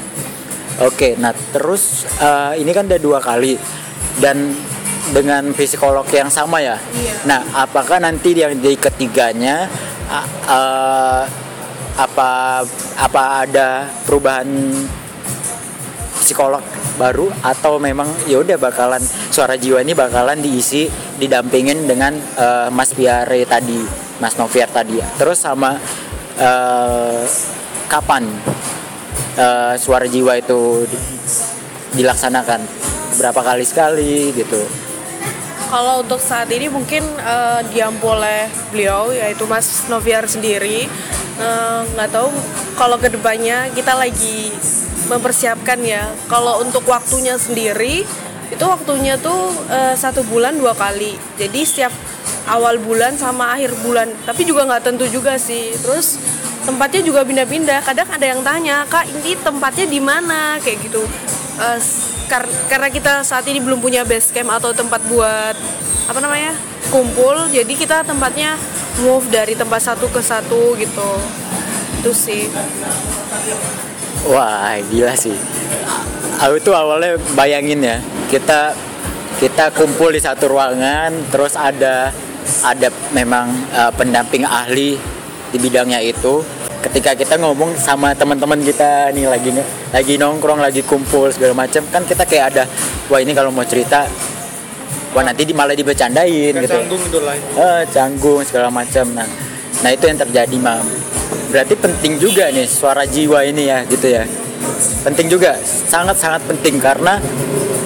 Oke 0.84 1.18
nah 1.18 1.32
terus 1.32 2.06
eh, 2.20 2.62
ini 2.62 2.70
kan 2.70 2.86
udah 2.86 3.00
dua 3.00 3.18
kali. 3.18 3.58
Dan 4.16 4.48
dengan 5.12 5.52
psikolog 5.52 6.08
yang 6.08 6.32
sama 6.32 6.58
ya? 6.58 6.80
Iya. 6.96 7.14
nah 7.28 7.40
apakah 7.62 8.00
nanti 8.00 8.32
yang 8.34 8.56
di 8.58 8.74
ketiganya 8.74 9.68
eh, 10.48 11.22
apa 11.96 12.60
apa 13.00 13.22
ada 13.48 13.88
perubahan 14.04 14.48
psikolog 16.20 16.60
baru 16.96 17.28
atau 17.44 17.76
memang 17.76 18.08
ya 18.24 18.40
udah 18.40 18.56
bakalan 18.56 19.00
suara 19.28 19.54
jiwa 19.54 19.84
ini 19.84 19.92
bakalan 19.92 20.40
diisi 20.40 20.88
didampingin 21.20 21.84
dengan 21.84 22.16
eh, 22.16 22.68
Mas 22.72 22.96
Piare 22.96 23.44
tadi, 23.44 23.78
Mas 24.18 24.34
Noviar 24.40 24.72
tadi. 24.72 24.96
Terus 25.20 25.38
sama 25.38 25.76
eh, 26.40 27.22
kapan 27.86 28.24
eh, 29.36 29.74
suara 29.76 30.08
jiwa 30.08 30.40
itu 30.40 30.88
di- 30.88 31.04
dilaksanakan? 32.00 32.60
Berapa 33.16 33.40
kali 33.40 33.64
sekali 33.64 34.32
gitu? 34.36 34.60
Kalau 35.66 36.04
untuk 36.04 36.20
saat 36.20 36.48
ini 36.52 36.68
mungkin 36.72 37.04
eh, 37.20 37.60
diampu 37.72 38.08
oleh 38.08 38.48
beliau 38.72 39.12
yaitu 39.12 39.44
Mas 39.44 39.84
Noviar 39.92 40.24
sendiri. 40.24 40.88
Eh, 41.36 41.80
Nggak 41.92 42.10
tahu 42.12 42.28
kalau 42.80 42.96
ke 42.96 43.12
depannya 43.12 43.68
kita 43.76 43.92
lagi 43.92 44.52
mempersiapkan 45.08 45.78
ya. 45.84 46.08
Kalau 46.26 46.64
untuk 46.64 46.84
waktunya 46.88 47.36
sendiri 47.36 48.04
itu 48.46 48.64
waktunya 48.64 49.18
tuh 49.20 49.52
eh, 49.68 49.94
satu 49.96 50.24
bulan 50.26 50.56
dua 50.56 50.72
kali. 50.72 51.14
Jadi 51.36 51.60
setiap 51.66 51.92
awal 52.48 52.80
bulan 52.80 53.18
sama 53.20 53.52
akhir 53.58 53.76
bulan. 53.84 54.08
Tapi 54.24 54.48
juga 54.48 54.64
nggak 54.64 54.82
tentu 54.84 55.04
juga 55.12 55.36
sih. 55.36 55.76
Terus 55.82 56.16
tempatnya 56.64 57.04
juga 57.04 57.20
pindah-pindah. 57.22 57.84
Kadang 57.84 58.08
ada 58.10 58.26
yang 58.26 58.40
tanya, 58.40 58.88
kak 58.88 59.06
ini 59.10 59.36
tempatnya 59.38 59.86
di 59.86 60.00
mana 60.00 60.56
kayak 60.64 60.78
gitu. 60.88 61.04
Kar- 62.26 62.50
karena 62.66 62.90
kita 62.90 63.22
saat 63.22 63.46
ini 63.46 63.62
belum 63.62 63.78
punya 63.78 64.02
base 64.02 64.34
camp 64.34 64.50
atau 64.50 64.74
tempat 64.74 64.98
buat 65.06 65.54
apa 66.10 66.18
namanya 66.18 66.58
kumpul 66.88 67.50
jadi 67.50 67.72
kita 67.72 68.06
tempatnya 68.06 68.54
move 69.02 69.28
dari 69.28 69.52
tempat 69.52 69.92
satu 69.92 70.08
ke 70.08 70.20
satu 70.22 70.72
gitu 70.78 71.10
itu 72.02 72.12
sih 72.14 72.44
Wah 74.26 74.74
gila 74.90 75.14
sih. 75.14 75.38
Aku 76.42 76.58
tuh 76.58 76.74
awalnya 76.74 77.14
bayangin 77.38 77.78
ya 77.78 78.02
kita 78.26 78.74
kita 79.38 79.70
kumpul 79.70 80.10
di 80.10 80.18
satu 80.18 80.50
ruangan 80.50 81.14
terus 81.30 81.54
ada 81.54 82.10
ada 82.66 82.88
memang 83.14 83.54
eh, 83.70 83.92
pendamping 83.94 84.42
ahli 84.42 84.98
di 85.54 85.58
bidangnya 85.62 86.02
itu. 86.02 86.42
Ketika 86.82 87.14
kita 87.14 87.38
ngomong 87.38 87.78
sama 87.78 88.14
teman-teman 88.18 88.62
kita 88.62 89.10
nih 89.14 89.30
lagi 89.30 89.50
lagi 89.90 90.14
nongkrong 90.18 90.58
lagi 90.58 90.82
kumpul 90.82 91.30
segala 91.30 91.66
macam 91.66 91.82
kan 91.90 92.02
kita 92.06 92.22
kayak 92.26 92.44
ada 92.54 92.64
wah 93.10 93.18
ini 93.18 93.34
kalau 93.34 93.50
mau 93.50 93.66
cerita 93.66 94.06
wah 95.16 95.24
nanti 95.24 95.48
di, 95.48 95.56
malah 95.56 95.72
dibecandain 95.72 96.52
gitu. 96.52 96.76
canggung 96.76 97.00
gitu 97.08 97.24
lah 97.24 97.32
Eh, 97.56 97.82
canggung 97.88 98.44
segala 98.44 98.68
macam. 98.68 99.08
Nah 99.16 99.24
nah 99.80 99.88
itu 99.88 100.04
yang 100.04 100.20
terjadi 100.20 100.56
mam. 100.60 100.84
Berarti 101.48 101.74
penting 101.76 102.20
juga 102.20 102.52
nih 102.52 102.68
suara 102.68 103.08
jiwa 103.08 103.40
ini 103.48 103.64
ya 103.64 103.80
gitu 103.88 104.12
ya. 104.12 104.28
Penting 105.08 105.32
juga 105.32 105.56
sangat 105.64 106.20
sangat 106.20 106.44
penting 106.44 106.76
karena 106.76 107.16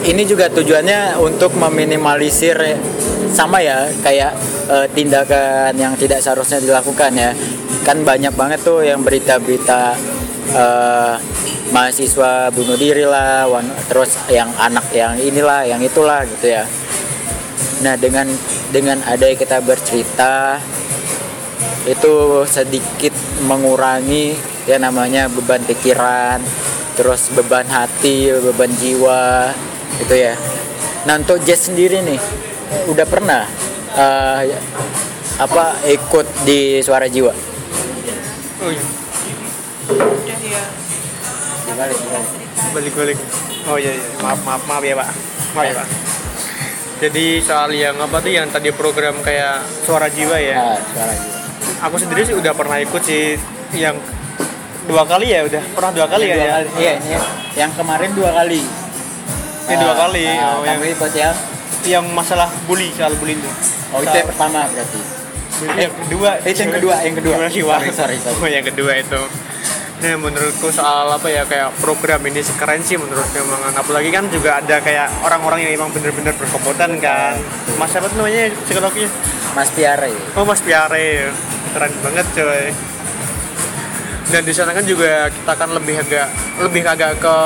ini 0.02 0.26
juga 0.26 0.50
tujuannya 0.50 1.22
untuk 1.22 1.54
meminimalisir 1.54 2.58
sama 3.30 3.62
ya 3.62 3.86
kayak 4.02 4.34
eh, 4.66 4.86
tindakan 4.90 5.78
yang 5.78 5.94
tidak 5.94 6.18
seharusnya 6.18 6.58
dilakukan 6.58 7.14
ya. 7.14 7.30
Kan 7.86 8.02
banyak 8.02 8.34
banget 8.34 8.58
tuh 8.66 8.82
yang 8.82 9.06
berita-berita 9.06 9.94
eh, 10.50 11.14
mahasiswa 11.70 12.50
bunuh 12.50 12.74
diri 12.74 13.06
lah 13.06 13.46
terus 13.86 14.18
yang 14.26 14.50
anak 14.58 14.90
yang 14.90 15.14
inilah 15.14 15.62
yang 15.62 15.78
itulah 15.78 16.26
gitu 16.26 16.50
ya 16.58 16.66
Nah 17.80 17.96
dengan 17.96 18.28
dengan 18.68 19.00
ada 19.08 19.24
kita 19.32 19.64
bercerita 19.64 20.60
itu 21.88 22.44
sedikit 22.44 23.16
mengurangi 23.48 24.36
ya 24.68 24.76
namanya 24.76 25.32
beban 25.32 25.64
pikiran, 25.64 26.44
terus 26.92 27.32
beban 27.32 27.64
hati, 27.72 28.28
beban 28.36 28.68
jiwa 28.76 29.48
gitu 29.96 30.12
ya. 30.12 30.36
Nah 31.08 31.16
untuk 31.16 31.40
Jess 31.40 31.72
sendiri 31.72 32.04
nih 32.04 32.20
udah 32.92 33.06
pernah 33.08 33.48
eh, 33.96 34.60
apa 35.40 35.80
ikut 35.88 36.26
di 36.44 36.84
suara 36.84 37.08
jiwa? 37.08 37.32
oh 38.60 38.68
iya. 38.68 38.84
Udah 39.88 40.36
ya 40.36 40.62
balik 42.76 42.92
balik 42.92 43.18
oh 43.72 43.80
iya 43.80 43.96
iya. 43.96 44.04
Maaf 44.20 44.44
maaf 44.44 44.62
maaf 44.68 44.84
ya 44.84 44.94
pak. 45.00 45.08
Maaf 45.56 45.64
ya 45.64 45.74
pak 45.80 46.19
jadi 47.00 47.24
soal 47.40 47.72
yang 47.72 47.96
apa 47.96 48.16
tuh 48.18 48.30
yang 48.30 48.46
tadi 48.46 48.70
program 48.70 49.16
kayak 49.20 49.56
suara 49.82 50.06
jiwa 50.06 50.36
ya 50.36 50.54
Nah, 50.54 50.78
suara 50.86 51.12
jiwa. 51.14 51.38
aku 51.82 51.96
sendiri 51.96 52.22
sih 52.22 52.34
udah 52.34 52.52
pernah 52.52 52.76
ikut 52.78 53.00
sih 53.00 53.40
yang 53.72 53.96
dua 54.84 55.04
kali 55.04 55.30
ya 55.30 55.40
udah 55.42 55.62
pernah 55.70 55.90
dua 55.90 56.06
kali 56.06 56.24
Yang 56.24 56.30
ya, 56.30 56.36
dua 56.36 56.44
ya? 56.44 56.52
kali. 56.52 56.68
Iya, 56.76 56.92
ini 56.94 57.08
yang 57.56 57.70
kemarin 57.72 58.10
dua 58.12 58.30
kali. 58.32 58.60
Ini 59.62 59.74
dua 59.76 59.94
kali. 59.96 60.24
Nah, 60.26 60.50
Oh, 60.50 60.62
yang- 60.62 60.82
ikut 60.82 61.12
yang 61.14 61.34
yang 61.82 62.04
masalah 62.10 62.48
bully 62.64 62.92
soal 62.92 63.14
bully 63.16 63.32
itu 63.32 63.50
Oh 63.90 63.98
itu 63.98 64.12
yang 64.12 64.28
pertama 64.28 64.66
berarti. 64.66 65.00
yang 65.60 65.92
kedua 65.98 66.30
Itu 66.40 66.58
yang 66.58 66.72
kedua, 66.74 66.94
yang 67.00 67.16
kedua. 67.16 67.34
Sorry, 67.48 67.90
sorry, 67.90 68.16
sorry. 68.18 68.36
Oh, 68.42 68.48
yang 68.50 68.62
kedua 68.62 68.92
itu 68.94 69.20
Nah, 70.00 70.16
menurutku 70.16 70.72
soal 70.72 71.12
apa 71.12 71.28
ya 71.28 71.44
kayak 71.44 71.76
program 71.76 72.24
ini 72.24 72.40
sih 72.40 72.56
keren 72.56 72.80
sih 72.80 72.96
menurut 72.96 73.28
memang 73.36 73.68
apalagi 73.76 74.08
kan 74.08 74.24
juga 74.32 74.56
ada 74.56 74.80
kayak 74.80 75.12
orang-orang 75.20 75.68
yang 75.68 75.72
emang 75.76 75.92
bener-bener 75.92 76.32
berkompeten 76.40 76.96
kan. 77.04 77.36
Mas 77.76 77.92
siapa 77.92 78.08
tuh 78.08 78.24
namanya? 78.24 78.48
Psikologinya 78.64 79.12
Mas 79.52 79.68
Piare. 79.76 80.08
oh 80.40 80.44
mas 80.48 80.64
Piare 80.64 81.28
keren 81.76 81.92
banget 82.00 82.26
coy. 82.32 82.64
Dan 84.30 84.42
di 84.46 84.54
sana 84.56 84.72
kan 84.72 84.86
juga 84.88 85.28
kita 85.28 85.52
kan 85.52 85.68
lebih 85.68 86.00
agak 86.00 86.28
lebih 86.64 86.82
agak 86.86 87.20
ke 87.20 87.36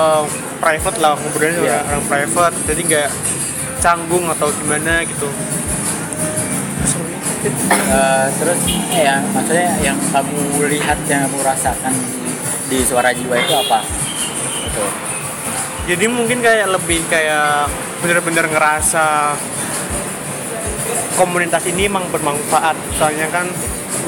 private 0.63 0.99
lah 1.03 1.19
juga 1.19 1.49
Iya. 1.51 1.79
orang 1.91 2.05
private. 2.07 2.57
Jadi 2.71 2.81
nggak 2.87 3.09
canggung 3.83 4.31
atau 4.31 4.47
gimana 4.55 5.03
gitu. 5.03 5.27
Eh, 7.45 8.27
terus 8.41 8.61
ya 8.89 9.21
maksudnya 9.35 9.69
yang 9.85 9.99
kamu 10.09 10.65
lihat 10.71 10.97
yang 11.05 11.29
kamu 11.29 11.45
rasakan 11.45 11.93
di, 12.65 12.79
suara 12.83 13.11
jiwa 13.11 13.35
itu 13.37 13.55
apa? 13.55 13.79
Gitu. 14.65 14.85
jadi 15.85 16.05
mungkin 16.09 16.39
kayak 16.41 16.67
lebih 16.71 17.05
kayak 17.07 17.69
bener-bener 18.01 18.49
ngerasa 18.49 19.37
komunitas 21.15 21.63
ini 21.65 21.87
emang 21.87 22.11
bermanfaat 22.11 22.75
soalnya 22.97 23.31
kan 23.31 23.47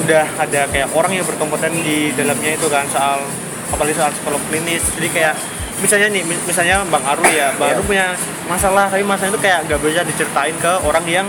udah 0.03 0.25
ada 0.37 0.67
kayak 0.69 0.91
orang 0.91 1.15
yang 1.15 1.25
berkompeten 1.25 1.73
di 1.81 2.11
dalamnya 2.13 2.53
itu 2.53 2.67
kan 2.67 2.83
soal 2.91 3.23
apalagi 3.69 3.95
soal 3.95 4.11
psikolog 4.11 4.41
klinis 4.51 4.83
jadi 4.99 5.07
kayak 5.09 5.33
misalnya 5.77 6.07
nih 6.11 6.23
mis- 6.25 6.45
misalnya 6.45 6.83
bang 6.83 7.03
Aru 7.07 7.23
ya 7.27 7.53
bang 7.55 7.69
Iya. 7.71 7.75
Aru 7.77 7.83
punya 7.85 8.05
masalah 8.45 8.85
tapi 8.89 9.03
masalah 9.03 9.29
itu 9.31 9.39
kayak 9.39 9.59
nggak 9.65 9.79
bisa 9.79 10.01
diceritain 10.03 10.55
ke 10.57 10.71
orang 10.83 11.05
yang 11.07 11.27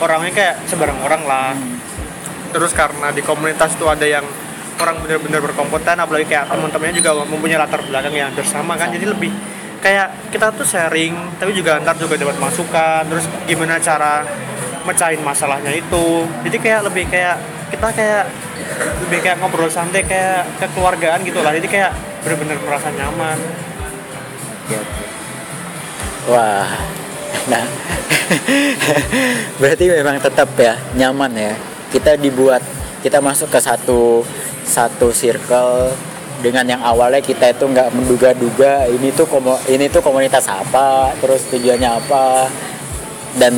orangnya 0.00 0.32
kayak 0.34 0.54
sebarang 0.66 0.98
orang 1.00 1.22
lah 1.24 1.54
terus 2.50 2.74
karena 2.74 3.08
di 3.10 3.22
komunitas 3.22 3.72
itu 3.72 3.86
ada 3.86 4.04
yang 4.04 4.26
orang 4.80 4.96
benar-benar 5.04 5.40
berkompeten 5.44 5.96
apalagi 5.98 6.26
kayak 6.26 6.48
teman-temannya 6.48 6.94
juga 6.96 7.10
mempunyai 7.26 7.58
latar 7.60 7.80
belakang 7.84 8.14
yang 8.14 8.28
hampir 8.32 8.46
sama 8.46 8.74
kan. 8.78 8.88
Jadi 8.94 9.04
lebih 9.06 9.32
kayak 9.82 10.30
kita 10.30 10.54
tuh 10.54 10.62
sharing 10.62 11.36
tapi 11.42 11.50
juga 11.52 11.82
ntar 11.82 11.98
juga 11.98 12.14
dapat 12.14 12.38
masukan 12.38 13.02
terus 13.10 13.26
gimana 13.50 13.82
cara 13.82 14.22
mecahin 14.86 15.22
masalahnya 15.22 15.72
itu. 15.74 16.26
Jadi 16.46 16.56
kayak 16.58 16.80
lebih 16.90 17.04
kayak 17.10 17.36
kita 17.70 17.88
kayak 17.94 18.24
lebih 19.06 19.18
kayak 19.22 19.36
ngobrol 19.40 19.70
santai 19.70 20.02
kayak 20.06 20.46
kekeluargaan 20.58 21.22
gitu 21.26 21.40
lah. 21.42 21.54
Jadi 21.54 21.68
kayak 21.70 21.92
bener-bener 22.22 22.58
merasa 22.62 22.88
nyaman. 22.94 23.38
Wah, 26.30 26.70
nah. 27.50 27.66
Berarti 29.60 29.84
memang 29.90 30.22
tetap 30.22 30.54
ya 30.54 30.78
nyaman 30.94 31.34
ya. 31.34 31.54
Kita 31.90 32.14
dibuat 32.14 32.62
kita 33.02 33.18
masuk 33.18 33.50
ke 33.50 33.58
satu 33.58 34.22
satu 34.64 35.10
circle 35.10 35.92
dengan 36.42 36.66
yang 36.66 36.82
awalnya 36.82 37.22
kita 37.22 37.54
itu 37.54 37.64
nggak 37.70 37.94
menduga-duga 37.94 38.90
ini 38.90 39.14
tuh 39.14 39.30
komo, 39.30 39.58
ini 39.70 39.86
tuh 39.86 40.02
komunitas 40.02 40.50
apa, 40.50 41.14
terus 41.22 41.46
tujuannya 41.50 41.90
apa 42.02 42.50
dan 43.38 43.54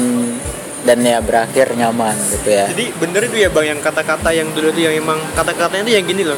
dan 0.84 1.00
ya 1.00 1.16
berakhir 1.24 1.72
nyaman 1.72 2.12
gitu 2.28 2.52
ya. 2.52 2.68
jadi 2.68 2.92
bener 3.00 3.24
itu 3.24 3.36
ya 3.40 3.48
bang 3.48 3.72
yang 3.72 3.80
kata-kata 3.80 4.36
yang 4.36 4.52
dulu 4.52 4.68
itu 4.68 4.84
yang 4.84 4.94
emang 5.00 5.16
kata-katanya 5.32 5.80
itu 5.80 5.92
yang 5.96 6.04
gini 6.04 6.22
loh 6.28 6.36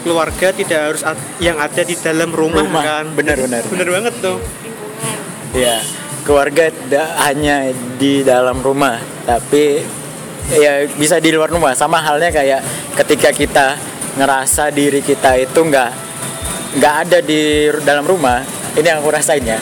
keluarga 0.00 0.48
tidak 0.48 0.78
harus 0.80 1.02
yang 1.38 1.60
ada 1.60 1.82
di 1.84 1.94
dalam 2.00 2.32
rumah, 2.32 2.64
Rumah. 2.64 2.82
kan 2.82 3.04
Bener, 3.12 3.36
bener. 3.36 3.62
bener 3.68 3.88
banget 3.92 4.14
tuh 4.24 4.40
Ya, 5.52 5.84
keluarga 6.24 6.72
tidak 6.72 7.08
hanya 7.28 7.68
di 8.00 8.24
dalam 8.24 8.64
rumah, 8.64 8.96
tapi 9.28 9.84
ya 10.48 10.88
bisa 10.96 11.20
di 11.20 11.28
luar 11.28 11.52
rumah. 11.52 11.76
Sama 11.76 12.00
halnya 12.00 12.32
kayak 12.32 12.64
ketika 12.96 13.28
kita 13.36 13.66
ngerasa 14.16 14.68
diri 14.72 15.00
kita 15.00 15.36
itu 15.40 15.60
nggak 15.62 15.90
nggak 16.78 16.94
ada 17.08 17.18
di 17.20 17.68
dalam 17.84 18.04
rumah. 18.04 18.40
Ini 18.72 18.86
yang 18.88 18.98
aku 19.04 19.12
rasain 19.12 19.44
ya. 19.44 19.60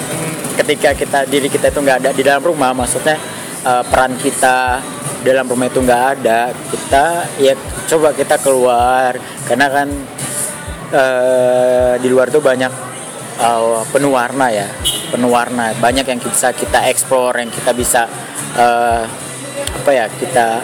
Ketika 0.55 0.95
kita 0.95 1.27
diri 1.27 1.51
kita 1.51 1.75
itu 1.75 1.81
nggak 1.83 1.99
ada 2.07 2.11
di 2.15 2.23
dalam 2.23 2.43
rumah, 2.43 2.71
maksudnya 2.71 3.19
eh, 3.67 3.83
peran 3.87 4.15
kita 4.19 4.79
dalam 5.27 5.47
rumah 5.51 5.67
itu 5.67 5.81
nggak 5.83 6.05
ada. 6.19 6.51
Kita 6.55 7.05
ya 7.43 7.55
coba 7.91 8.15
kita 8.15 8.39
keluar, 8.39 9.19
karena 9.47 9.67
kan 9.67 9.89
eh, 10.95 11.93
di 11.99 12.09
luar 12.11 12.31
tuh 12.31 12.43
banyak 12.43 12.91
uh, 13.41 13.83
penuh 13.89 14.13
warna 14.13 14.53
ya 14.53 14.69
penuh 15.11 15.33
warna 15.33 15.73
banyak 15.81 16.05
yang 16.07 16.21
bisa 16.21 16.53
kita 16.53 16.87
explore 16.93 17.41
yang 17.41 17.51
kita 17.51 17.73
bisa 17.73 18.07
uh, 18.55 19.03
apa 19.81 19.91
ya 19.91 20.07
kita 20.07 20.61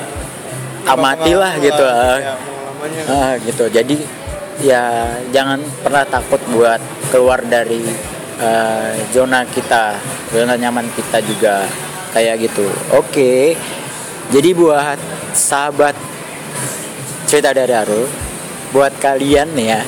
amati 0.87 1.33
lah 1.35 1.57
gitu 1.59 1.83
uh, 1.83 2.21
ya, 2.77 3.03
pengalamannya. 3.03 3.03
uh, 3.09 3.33
gitu. 3.45 3.65
Jadi 3.73 3.97
ya 4.61 5.13
jangan 5.33 5.61
pernah 5.81 6.05
takut 6.09 6.41
buat 6.53 6.81
keluar 7.13 7.45
dari 7.45 7.85
uh, 8.41 8.93
zona 9.13 9.45
kita 9.49 9.97
zona 10.33 10.55
nyaman 10.61 10.87
kita 10.93 11.19
juga. 11.25 11.65
Kayak 12.13 12.49
gitu. 12.49 12.67
Oke. 12.97 13.57
Jadi 14.33 14.51
buat 14.57 14.99
sahabat 15.37 15.95
cerita 17.27 17.53
dari 17.53 17.75
Arul 17.75 18.07
buat 18.71 18.93
kalian 18.99 19.55
nih 19.55 19.67
ya 19.67 19.83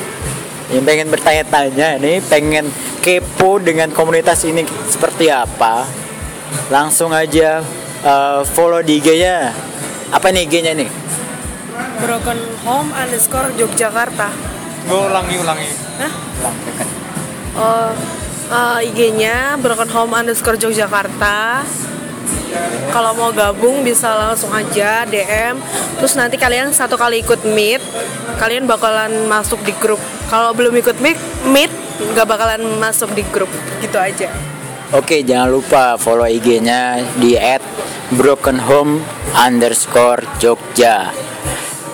yang 0.69 0.83
pengen 0.85 1.07
bertanya-tanya 1.09 1.97
nih 1.99 2.21
pengen 2.29 2.69
kepo 3.01 3.57
dengan 3.57 3.89
komunitas 3.89 4.45
ini 4.45 4.63
seperti 4.87 5.31
apa 5.31 5.87
langsung 6.69 7.09
aja 7.09 7.63
uh, 8.05 8.41
follow 8.45 8.81
di 8.81 9.01
IG-nya. 9.01 9.53
Apa 10.09 10.33
nih 10.33 10.45
IG-nya 10.49 10.73
nih 10.77 10.89
broken 11.99 12.39
home 12.63 12.89
underscore 12.95 13.51
Yogyakarta. 13.59 14.31
Gue 14.87 14.99
ulangi 15.11 15.35
ulangi. 15.37 15.69
Hah? 15.99 16.13
Oh, 17.59 17.91
eh, 18.49 18.87
IG-nya 18.87 19.59
broken 19.59 19.89
home 19.91 20.15
underscore 20.15 20.55
Yogyakarta. 20.55 21.63
Kalau 22.89 23.13
mau 23.13 23.29
gabung 23.29 23.85
bisa 23.85 24.09
langsung 24.17 24.49
aja 24.49 25.05
DM 25.05 25.61
terus 26.01 26.17
nanti 26.17 26.33
kalian 26.33 26.73
satu 26.73 26.97
kali 26.97 27.21
ikut 27.21 27.45
meet 27.45 27.83
kalian 28.41 28.65
bakalan 28.65 29.29
masuk 29.29 29.61
di 29.61 29.73
grup. 29.77 30.01
Kalau 30.33 30.57
belum 30.57 30.73
ikut 30.81 30.97
meet 30.97 31.19
meet 31.45 31.69
nggak 32.15 32.25
bakalan 32.25 32.65
masuk 32.81 33.13
di 33.13 33.21
grup. 33.29 33.51
Gitu 33.83 33.97
aja. 34.01 34.33
Oke, 34.89 35.21
jangan 35.21 35.53
lupa 35.53 36.01
follow 36.01 36.25
IG-nya 36.25 37.05
di 37.21 37.37
@brokenhome 38.17 39.05
underscore 39.37 40.25
Jogja. 40.41 41.28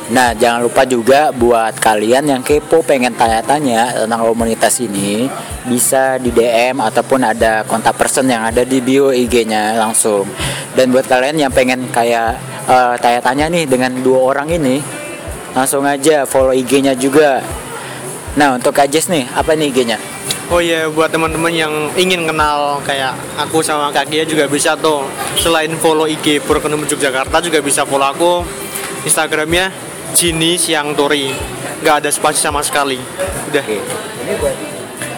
Nah, 0.05 0.37
jangan 0.37 0.61
lupa 0.61 0.85
juga 0.85 1.33
buat 1.33 1.81
kalian 1.81 2.29
yang 2.29 2.41
kepo 2.45 2.85
pengen 2.85 3.17
tanya-tanya 3.17 4.05
tentang 4.05 4.21
komunitas 4.21 4.77
ini 4.77 5.25
bisa 5.65 6.21
di 6.21 6.29
DM 6.29 6.77
ataupun 6.77 7.25
ada 7.25 7.65
kontak 7.65 7.97
person 7.97 8.29
yang 8.29 8.45
ada 8.45 8.61
di 8.61 8.85
bio 8.85 9.09
IG-nya 9.09 9.73
langsung. 9.73 10.29
Dan 10.77 10.93
buat 10.93 11.09
kalian 11.09 11.41
yang 11.41 11.49
pengen 11.49 11.89
kayak 11.89 12.37
eh, 12.69 12.95
tanya-tanya 13.01 13.49
nih 13.49 13.65
dengan 13.65 13.97
dua 14.05 14.29
orang 14.29 14.53
ini, 14.53 14.77
langsung 15.57 15.81
aja 15.89 16.29
follow 16.29 16.53
IG-nya 16.53 16.93
juga. 16.93 17.41
Nah, 18.37 18.61
untuk 18.61 18.77
Kajes 18.77 19.09
nih, 19.09 19.25
apa 19.33 19.57
nih 19.57 19.73
IG-nya? 19.73 19.97
Oh 20.53 20.61
iya, 20.61 20.85
buat 20.85 21.09
teman-teman 21.09 21.49
yang 21.49 21.73
ingin 21.97 22.29
kenal 22.29 22.77
kayak 22.85 23.17
aku 23.33 23.65
sama 23.65 23.89
Kak 23.89 24.13
Gia 24.13 24.21
juga 24.21 24.45
bisa 24.45 24.77
tuh. 24.77 25.09
Selain 25.41 25.73
follow 25.81 26.05
IG 26.05 26.45
Broken 26.45 26.77
Yogyakarta 26.77 27.41
juga 27.41 27.57
bisa 27.65 27.81
follow 27.81 28.05
aku 28.05 28.45
Instagramnya 29.01 29.73
Jini 30.15 30.55
Siang 30.55 30.95
Tori. 30.95 31.35
Gak 31.83 31.99
ada 31.99 32.09
spasi 32.09 32.39
sama 32.39 32.63
sekali. 32.63 32.95
Udah. 33.51 33.63
Oke. 33.67 33.83
Ini 33.83 34.33
buat 34.39 34.55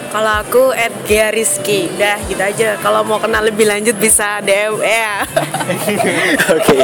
kalau 0.08 0.40
aku 0.40 0.72
at 0.72 1.04
Gia 1.04 1.28
Rizky 1.28 1.92
udah 1.92 2.16
gitu 2.24 2.40
aja 2.40 2.80
kalau 2.80 3.04
mau 3.04 3.20
kenal 3.20 3.44
lebih 3.44 3.68
lanjut 3.68 3.92
bisa 4.00 4.40
DM 4.40 4.80
ya 4.80 5.20
Oke, 6.56 6.80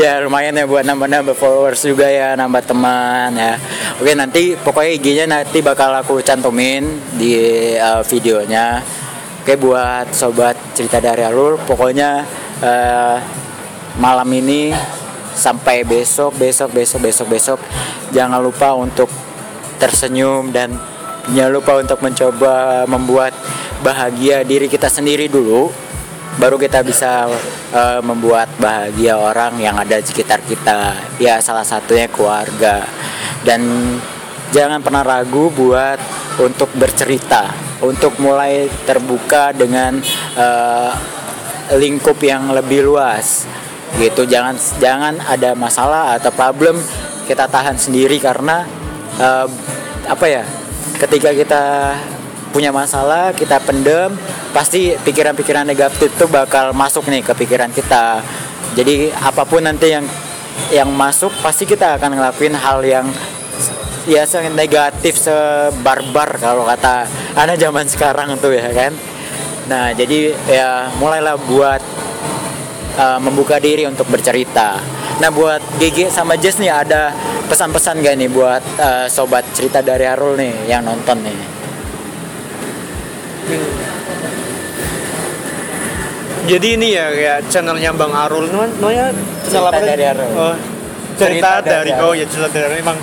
ya 0.00 0.24
lumayan 0.24 0.56
ya 0.56 0.64
buat 0.64 0.80
nambah-nambah 0.88 1.36
followers 1.36 1.84
juga 1.84 2.08
ya, 2.08 2.32
nambah 2.34 2.64
teman 2.64 3.36
ya. 3.36 3.60
Oke 4.00 4.16
nanti 4.16 4.56
pokoknya 4.56 4.90
IG-nya 4.96 5.24
nanti 5.28 5.60
bakal 5.60 5.92
aku 5.92 6.24
cantumin 6.24 6.88
di 7.20 7.36
uh, 7.76 8.00
videonya. 8.00 8.80
Oke 9.44 9.60
buat 9.60 10.08
sobat 10.16 10.56
cerita 10.72 11.04
dari 11.04 11.20
Alur, 11.20 11.60
pokoknya 11.68 12.24
uh, 12.64 13.16
malam 14.00 14.28
ini 14.32 14.72
sampai 15.34 15.82
besok, 15.82 16.38
besok, 16.38 16.70
besok, 16.70 17.00
besok, 17.02 17.26
besok, 17.28 17.58
jangan 18.14 18.38
lupa 18.40 18.72
untuk 18.72 19.10
tersenyum 19.76 20.54
dan 20.54 20.72
jangan 21.34 21.52
lupa 21.52 21.72
untuk 21.82 21.98
mencoba 22.00 22.86
membuat 22.86 23.34
bahagia 23.82 24.46
diri 24.46 24.70
kita 24.70 24.86
sendiri 24.88 25.26
dulu. 25.28 25.68
Baru 26.34 26.58
kita 26.58 26.82
bisa 26.82 27.30
eh, 27.70 28.00
membuat 28.02 28.50
bahagia 28.58 29.14
orang 29.14 29.54
yang 29.62 29.78
ada 29.78 30.02
di 30.02 30.06
sekitar 30.06 30.42
kita. 30.42 30.98
Ya 31.22 31.38
salah 31.38 31.62
satunya 31.62 32.10
keluarga. 32.10 32.82
Dan 33.46 33.94
jangan 34.50 34.82
pernah 34.82 35.06
ragu 35.06 35.54
buat 35.54 36.00
untuk 36.42 36.74
bercerita. 36.74 37.54
Untuk 37.84 38.18
mulai 38.18 38.66
terbuka 38.82 39.54
dengan 39.54 40.02
eh, 40.34 40.92
lingkup 41.78 42.18
yang 42.18 42.50
lebih 42.50 42.82
luas 42.82 43.46
gitu. 44.00 44.26
Jangan 44.26 44.56
jangan 44.80 45.14
ada 45.22 45.54
masalah 45.54 46.16
atau 46.18 46.30
problem 46.34 46.78
kita 47.24 47.48
tahan 47.48 47.76
sendiri 47.78 48.20
karena 48.20 48.66
eh, 49.18 49.48
apa 50.04 50.26
ya 50.28 50.44
ketika 51.00 51.32
kita 51.32 51.64
punya 52.54 52.70
masalah 52.70 53.34
kita 53.34 53.58
pendem 53.58 54.14
pasti 54.54 54.94
pikiran-pikiran 54.94 55.66
negatif 55.66 56.14
itu 56.14 56.30
bakal 56.30 56.70
masuk 56.70 57.10
nih 57.10 57.26
ke 57.26 57.34
pikiran 57.34 57.74
kita. 57.74 58.22
Jadi 58.78 59.10
apa 59.10 59.42
pun 59.42 59.66
nanti 59.66 59.90
yang 59.90 60.06
yang 60.70 60.86
masuk 60.94 61.34
pasti 61.42 61.66
kita 61.66 61.98
akan 61.98 62.14
ngelakuin 62.14 62.54
hal 62.54 62.78
yang 62.86 63.06
ya 64.06 64.22
sangat 64.22 64.54
negatif 64.54 65.18
sebarbar 65.18 66.38
kalau 66.38 66.62
kata 66.62 67.10
anak 67.34 67.58
zaman 67.58 67.90
sekarang 67.90 68.38
tuh 68.38 68.54
ya 68.54 68.70
kan. 68.70 68.94
Nah 69.66 69.90
jadi 69.90 70.30
ya 70.46 70.94
mulailah 71.02 71.34
buat 71.50 71.82
uh, 72.96 73.18
membuka 73.20 73.58
diri 73.58 73.86
untuk 73.86 74.06
bercerita 74.08 74.78
nah 75.18 75.30
buat 75.30 75.62
GG 75.78 76.10
sama 76.10 76.34
Jess 76.34 76.58
nih 76.58 76.70
ada 76.70 77.14
pesan-pesan 77.46 78.02
gak 78.02 78.14
nih 78.18 78.30
buat 78.30 78.62
uh, 78.80 79.06
sobat 79.06 79.46
cerita 79.54 79.78
dari 79.84 80.08
Arul 80.08 80.34
nih 80.34 80.66
yang 80.66 80.82
nonton 80.82 81.22
nih 81.22 81.38
Jadi 86.44 86.76
ini 86.76 86.92
ya 86.92 87.08
kayak 87.08 87.40
channelnya 87.48 87.88
Bang 87.96 88.12
Arul 88.12 88.52
Nama- 88.52 88.68
namanya 88.76 89.06
Cerita 89.48 89.72
apa 89.72 89.80
dari 89.80 90.04
Arul. 90.04 90.28
Oh, 90.36 90.56
cerita, 91.16 91.24
Cerita 91.24 91.50
dari 91.64 91.72
dari 91.72 91.90
Arul. 91.96 92.04
oh 92.04 92.12
ya 92.12 92.26
cerita 92.28 92.48
dari 92.52 92.64
Arul. 92.68 92.78
emang 92.84 92.98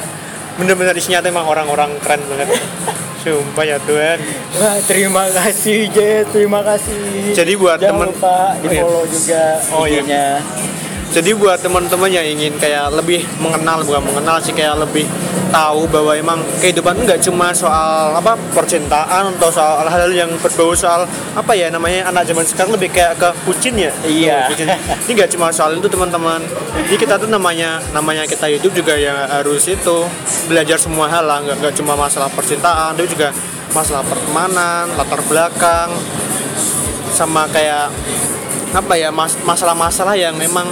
bener-bener 0.61 0.93
isinya 0.93 1.25
tuh 1.25 1.33
emang 1.33 1.49
orang-orang 1.49 1.89
keren 2.05 2.21
banget. 2.29 2.53
Sumpah 3.21 3.63
ya 3.63 3.77
Tuhan. 3.79 4.17
Wah, 4.57 4.77
terima 4.81 5.29
kasih 5.29 5.85
Jess, 5.87 6.25
terima 6.27 6.59
kasih. 6.59 7.29
Jadi 7.31 7.53
buat 7.53 7.77
Jangan 7.77 8.01
temen- 8.01 8.09
lupa 8.11 8.37
di 8.55 8.65
Oh, 8.65 8.71
iya. 8.71 8.81
follow 8.81 9.05
juga 9.05 9.43
Oh, 9.71 9.85
iya. 9.85 10.41
Jadi 11.11 11.35
buat 11.35 11.59
teman-teman 11.59 12.07
yang 12.07 12.23
ingin 12.23 12.55
kayak 12.55 12.87
lebih 12.95 13.27
mengenal 13.43 13.83
bukan 13.83 13.99
mengenal 13.99 14.39
sih 14.39 14.55
kayak 14.55 14.79
lebih 14.79 15.03
tahu 15.51 15.83
bahwa 15.91 16.15
emang 16.15 16.39
kehidupan 16.63 17.03
nggak 17.03 17.19
cuma 17.19 17.51
soal 17.51 18.15
apa 18.15 18.39
percintaan 18.55 19.35
atau 19.35 19.51
soal 19.51 19.83
hal-hal 19.83 20.07
yang 20.15 20.31
berbau 20.39 20.71
soal 20.71 21.03
apa 21.35 21.51
ya 21.51 21.67
namanya 21.67 22.07
anak 22.07 22.23
zaman 22.31 22.47
sekarang 22.47 22.79
lebih 22.79 22.95
kayak 22.95 23.19
ke 23.19 23.27
bucin 23.43 23.75
ya? 23.75 23.91
Iya. 24.07 24.47
Oh, 24.47 24.55
ini 25.03 25.11
nggak 25.11 25.35
cuma 25.35 25.51
soal 25.51 25.75
itu 25.75 25.91
teman-teman. 25.91 26.39
Jadi 26.87 26.95
kita 26.95 27.19
tuh 27.19 27.27
namanya 27.27 27.83
namanya 27.91 28.23
kita 28.23 28.47
hidup 28.47 28.71
juga 28.71 28.95
ya 28.95 29.27
harus 29.27 29.67
itu 29.67 30.07
belajar 30.47 30.79
semua 30.79 31.11
hal 31.11 31.27
lah. 31.27 31.43
Nggak 31.43 31.59
nggak 31.59 31.73
cuma 31.75 31.99
masalah 31.99 32.31
percintaan 32.31 32.95
tapi 32.95 33.11
juga 33.11 33.35
masalah 33.75 34.07
pertemanan 34.07 34.87
latar 34.95 35.19
belakang 35.27 35.91
sama 37.11 37.43
kayak 37.51 37.91
apa 38.71 38.93
ya 38.95 39.11
mas- 39.11 39.39
masalah-masalah 39.43 40.15
yang 40.15 40.31
memang 40.39 40.71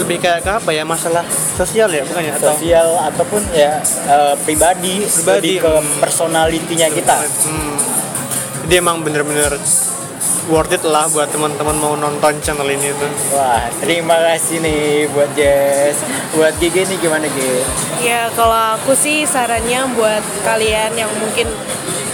lebih 0.00 0.16
kayak 0.22 0.40
ke 0.46 0.50
apa 0.50 0.70
ya 0.72 0.84
masalah 0.86 1.24
sosial 1.30 1.90
ya 1.92 2.02
bukan 2.06 2.22
ya 2.24 2.34
atau 2.38 2.50
sosial 2.54 2.88
ataupun 3.12 3.42
ya 3.52 3.78
eh, 4.08 4.34
pribadi, 4.42 5.04
Pribadi, 5.04 5.28
lebih 5.28 5.54
ke 5.62 5.72
hmm. 5.72 5.98
personalitinya 6.00 6.88
kita. 6.88 7.16
Hmm. 7.46 7.76
Jadi 8.66 8.74
emang 8.78 9.04
bener-bener 9.04 9.58
worth 10.50 10.74
it 10.74 10.82
lah 10.82 11.06
buat 11.12 11.30
teman-teman 11.30 11.76
mau 11.78 11.94
nonton 11.94 12.34
channel 12.42 12.66
ini 12.66 12.90
tuh. 12.96 13.10
Wah, 13.36 13.68
terima 13.78 14.16
kasih 14.32 14.58
nih 14.64 15.06
buat 15.12 15.30
Jess. 15.38 16.02
Buat 16.34 16.56
Gigi 16.58 16.82
nih 16.88 16.98
gimana 16.98 17.26
Gigi? 17.30 17.62
Ya 18.02 18.32
kalau 18.34 18.78
aku 18.78 18.96
sih 18.96 19.22
sarannya 19.28 19.86
buat 19.94 20.24
kalian 20.42 20.98
yang 20.98 21.10
mungkin 21.20 21.46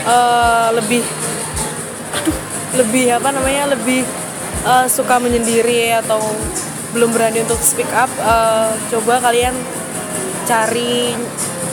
eh, 0.04 0.68
lebih 0.76 1.00
aduh, 2.12 2.36
lebih 2.80 3.06
apa 3.16 3.28
namanya 3.32 3.72
lebih 3.72 4.04
eh, 4.66 4.86
suka 4.90 5.16
menyendiri 5.22 5.96
atau 6.04 6.20
belum 6.96 7.12
berani 7.12 7.44
untuk 7.44 7.60
speak 7.60 7.90
up 7.92 8.08
eh, 8.16 8.70
coba 8.92 9.20
kalian 9.20 9.52
cari 10.48 11.12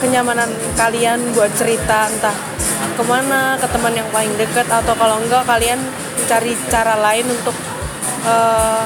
kenyamanan 0.02 0.52
kalian 0.76 1.32
buat 1.32 1.48
cerita 1.56 2.12
entah 2.12 2.36
ke 2.96 3.04
mana 3.04 3.56
ke 3.56 3.66
teman 3.72 3.92
yang 3.96 4.08
paling 4.12 4.32
dekat 4.36 4.68
atau 4.68 4.92
kalau 4.96 5.16
enggak 5.20 5.44
kalian 5.48 5.80
cari 6.28 6.52
cara 6.68 7.00
lain 7.00 7.24
untuk 7.32 7.56
eh, 8.28 8.84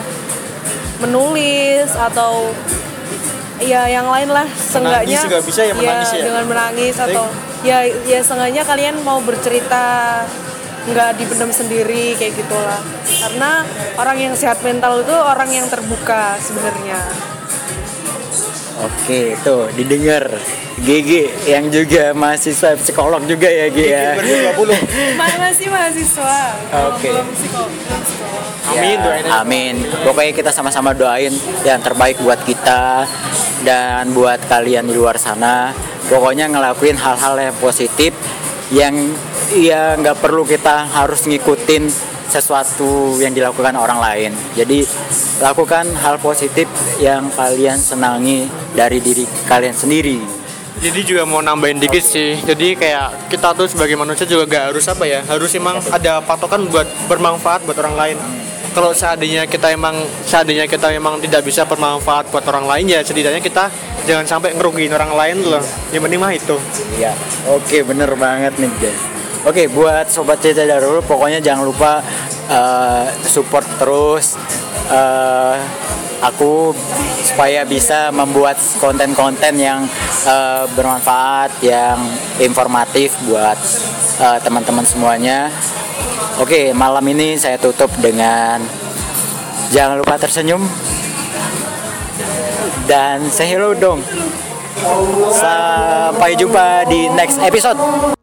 menulis 1.02 1.90
atau 1.96 2.54
ya 3.60 3.84
yang 3.90 4.08
lain 4.08 4.30
lah 4.32 4.46
seenggaknya 4.56 5.20
juga 5.20 5.40
bisa 5.44 5.60
ya, 5.66 5.74
menangis 5.76 6.10
ya? 6.16 6.24
dengan 6.24 6.44
menangis 6.48 6.96
atau 6.96 7.24
ya 7.60 7.78
ya 8.08 8.20
seenggaknya 8.24 8.62
kalian 8.64 8.96
mau 9.04 9.20
bercerita 9.20 9.84
nggak 10.88 11.20
dipendam 11.20 11.52
sendiri 11.52 12.16
kayak 12.16 12.40
gitulah 12.40 12.80
karena 13.20 13.62
orang 13.94 14.16
yang 14.18 14.34
sehat 14.34 14.58
mental 14.60 15.00
itu 15.00 15.12
orang 15.12 15.48
yang 15.48 15.66
terbuka 15.66 16.34
sebenarnya 16.38 17.00
Oke, 18.80 19.36
tuh 19.44 19.68
didengar. 19.76 20.24
Gigi 20.80 21.28
yang 21.44 21.68
juga 21.68 22.16
mahasiswa 22.16 22.72
psikolog 22.80 23.20
juga 23.28 23.44
ya 23.44 23.68
Gigi 23.68 23.92
ya. 23.92 24.16
2020. 24.56 24.72
Ma- 25.20 25.36
masih 25.38 25.68
mahasiswa 25.68 26.36
Oke. 26.88 27.12
belum 27.12 27.28
psiko- 27.28 27.68
belum 27.68 28.00
psikolog. 28.00 28.44
Amin, 28.70 28.96
Ya, 28.96 29.04
doain. 29.04 29.24
Amin. 29.28 29.74
Pokoknya 30.00 30.32
kita 30.32 30.48
sama-sama 30.48 30.96
doain 30.96 31.28
yang 31.60 31.84
terbaik 31.84 32.24
buat 32.24 32.40
kita 32.40 33.04
dan 33.60 34.16
buat 34.16 34.40
kalian 34.48 34.88
di 34.88 34.96
luar 34.96 35.20
sana. 35.20 35.76
Pokoknya 36.08 36.48
ngelakuin 36.48 36.96
hal-hal 36.96 37.36
yang 37.36 37.56
positif 37.60 38.16
yang 38.72 38.96
ya 39.54 39.98
nggak 39.98 40.22
perlu 40.22 40.46
kita 40.46 40.86
harus 40.90 41.26
ngikutin 41.26 41.90
sesuatu 42.30 43.18
yang 43.18 43.34
dilakukan 43.34 43.74
orang 43.74 43.98
lain. 43.98 44.32
Jadi 44.54 44.86
lakukan 45.42 45.90
hal 45.98 46.22
positif 46.22 46.70
yang 47.02 47.26
kalian 47.34 47.76
senangi 47.76 48.46
dari 48.72 49.02
diri 49.02 49.26
kalian 49.50 49.74
sendiri. 49.74 50.18
Jadi 50.80 51.00
juga 51.04 51.28
mau 51.28 51.42
nambahin 51.44 51.82
dikit 51.82 52.00
sih. 52.00 52.38
Jadi 52.40 52.78
kayak 52.78 53.28
kita 53.28 53.52
tuh 53.52 53.68
sebagai 53.68 53.98
manusia 53.98 54.24
juga 54.24 54.48
gak 54.48 54.64
harus 54.72 54.86
apa 54.88 55.04
ya, 55.04 55.20
harus 55.28 55.50
emang 55.52 55.76
ada 55.92 56.24
patokan 56.24 56.64
buat 56.70 56.86
bermanfaat 57.10 57.66
buat 57.66 57.76
orang 57.82 57.96
lain. 57.98 58.16
Kalau 58.70 58.94
seandainya 58.94 59.50
kita 59.50 59.74
emang 59.74 59.98
seandainya 60.22 60.70
kita 60.70 60.94
emang 60.94 61.18
tidak 61.18 61.42
bisa 61.42 61.66
bermanfaat 61.66 62.30
buat 62.30 62.46
orang 62.46 62.70
lain 62.70 62.86
ya 62.86 63.02
setidaknya 63.02 63.42
kita 63.42 63.66
jangan 64.06 64.24
sampai 64.30 64.54
ngerugiin 64.54 64.94
orang 64.94 65.10
lain 65.10 65.42
loh. 65.42 65.60
Yang 65.90 66.02
penting 66.06 66.20
mah 66.22 66.32
itu. 66.32 66.56
Iya, 66.94 67.12
oke 67.50 67.82
bener 67.82 68.14
banget 68.14 68.54
nih 68.62 68.70
Jen. 68.78 69.09
Oke, 69.40 69.72
buat 69.72 70.04
sobat 70.12 70.36
Cica 70.44 70.68
dulu, 70.68 71.00
pokoknya 71.00 71.40
jangan 71.40 71.64
lupa 71.64 72.04
eh, 72.44 73.08
support 73.24 73.64
terus 73.80 74.36
eh, 74.92 75.56
aku 76.20 76.76
supaya 77.24 77.64
bisa 77.64 78.12
membuat 78.12 78.60
konten-konten 78.76 79.56
yang 79.56 79.88
eh, 80.28 80.64
bermanfaat, 80.76 81.56
yang 81.64 81.96
informatif 82.36 83.16
buat 83.24 83.56
eh, 84.20 84.38
teman-teman 84.44 84.84
semuanya. 84.84 85.48
Oke, 86.36 86.76
malam 86.76 87.04
ini 87.08 87.40
saya 87.40 87.56
tutup 87.56 87.88
dengan 87.96 88.60
jangan 89.72 90.04
lupa 90.04 90.20
tersenyum 90.20 90.68
dan 92.84 93.24
say 93.32 93.56
dong. 93.56 94.04
Sampai 95.32 96.36
jumpa 96.36 96.84
di 96.88 97.08
next 97.12 97.40
episode. 97.40 98.19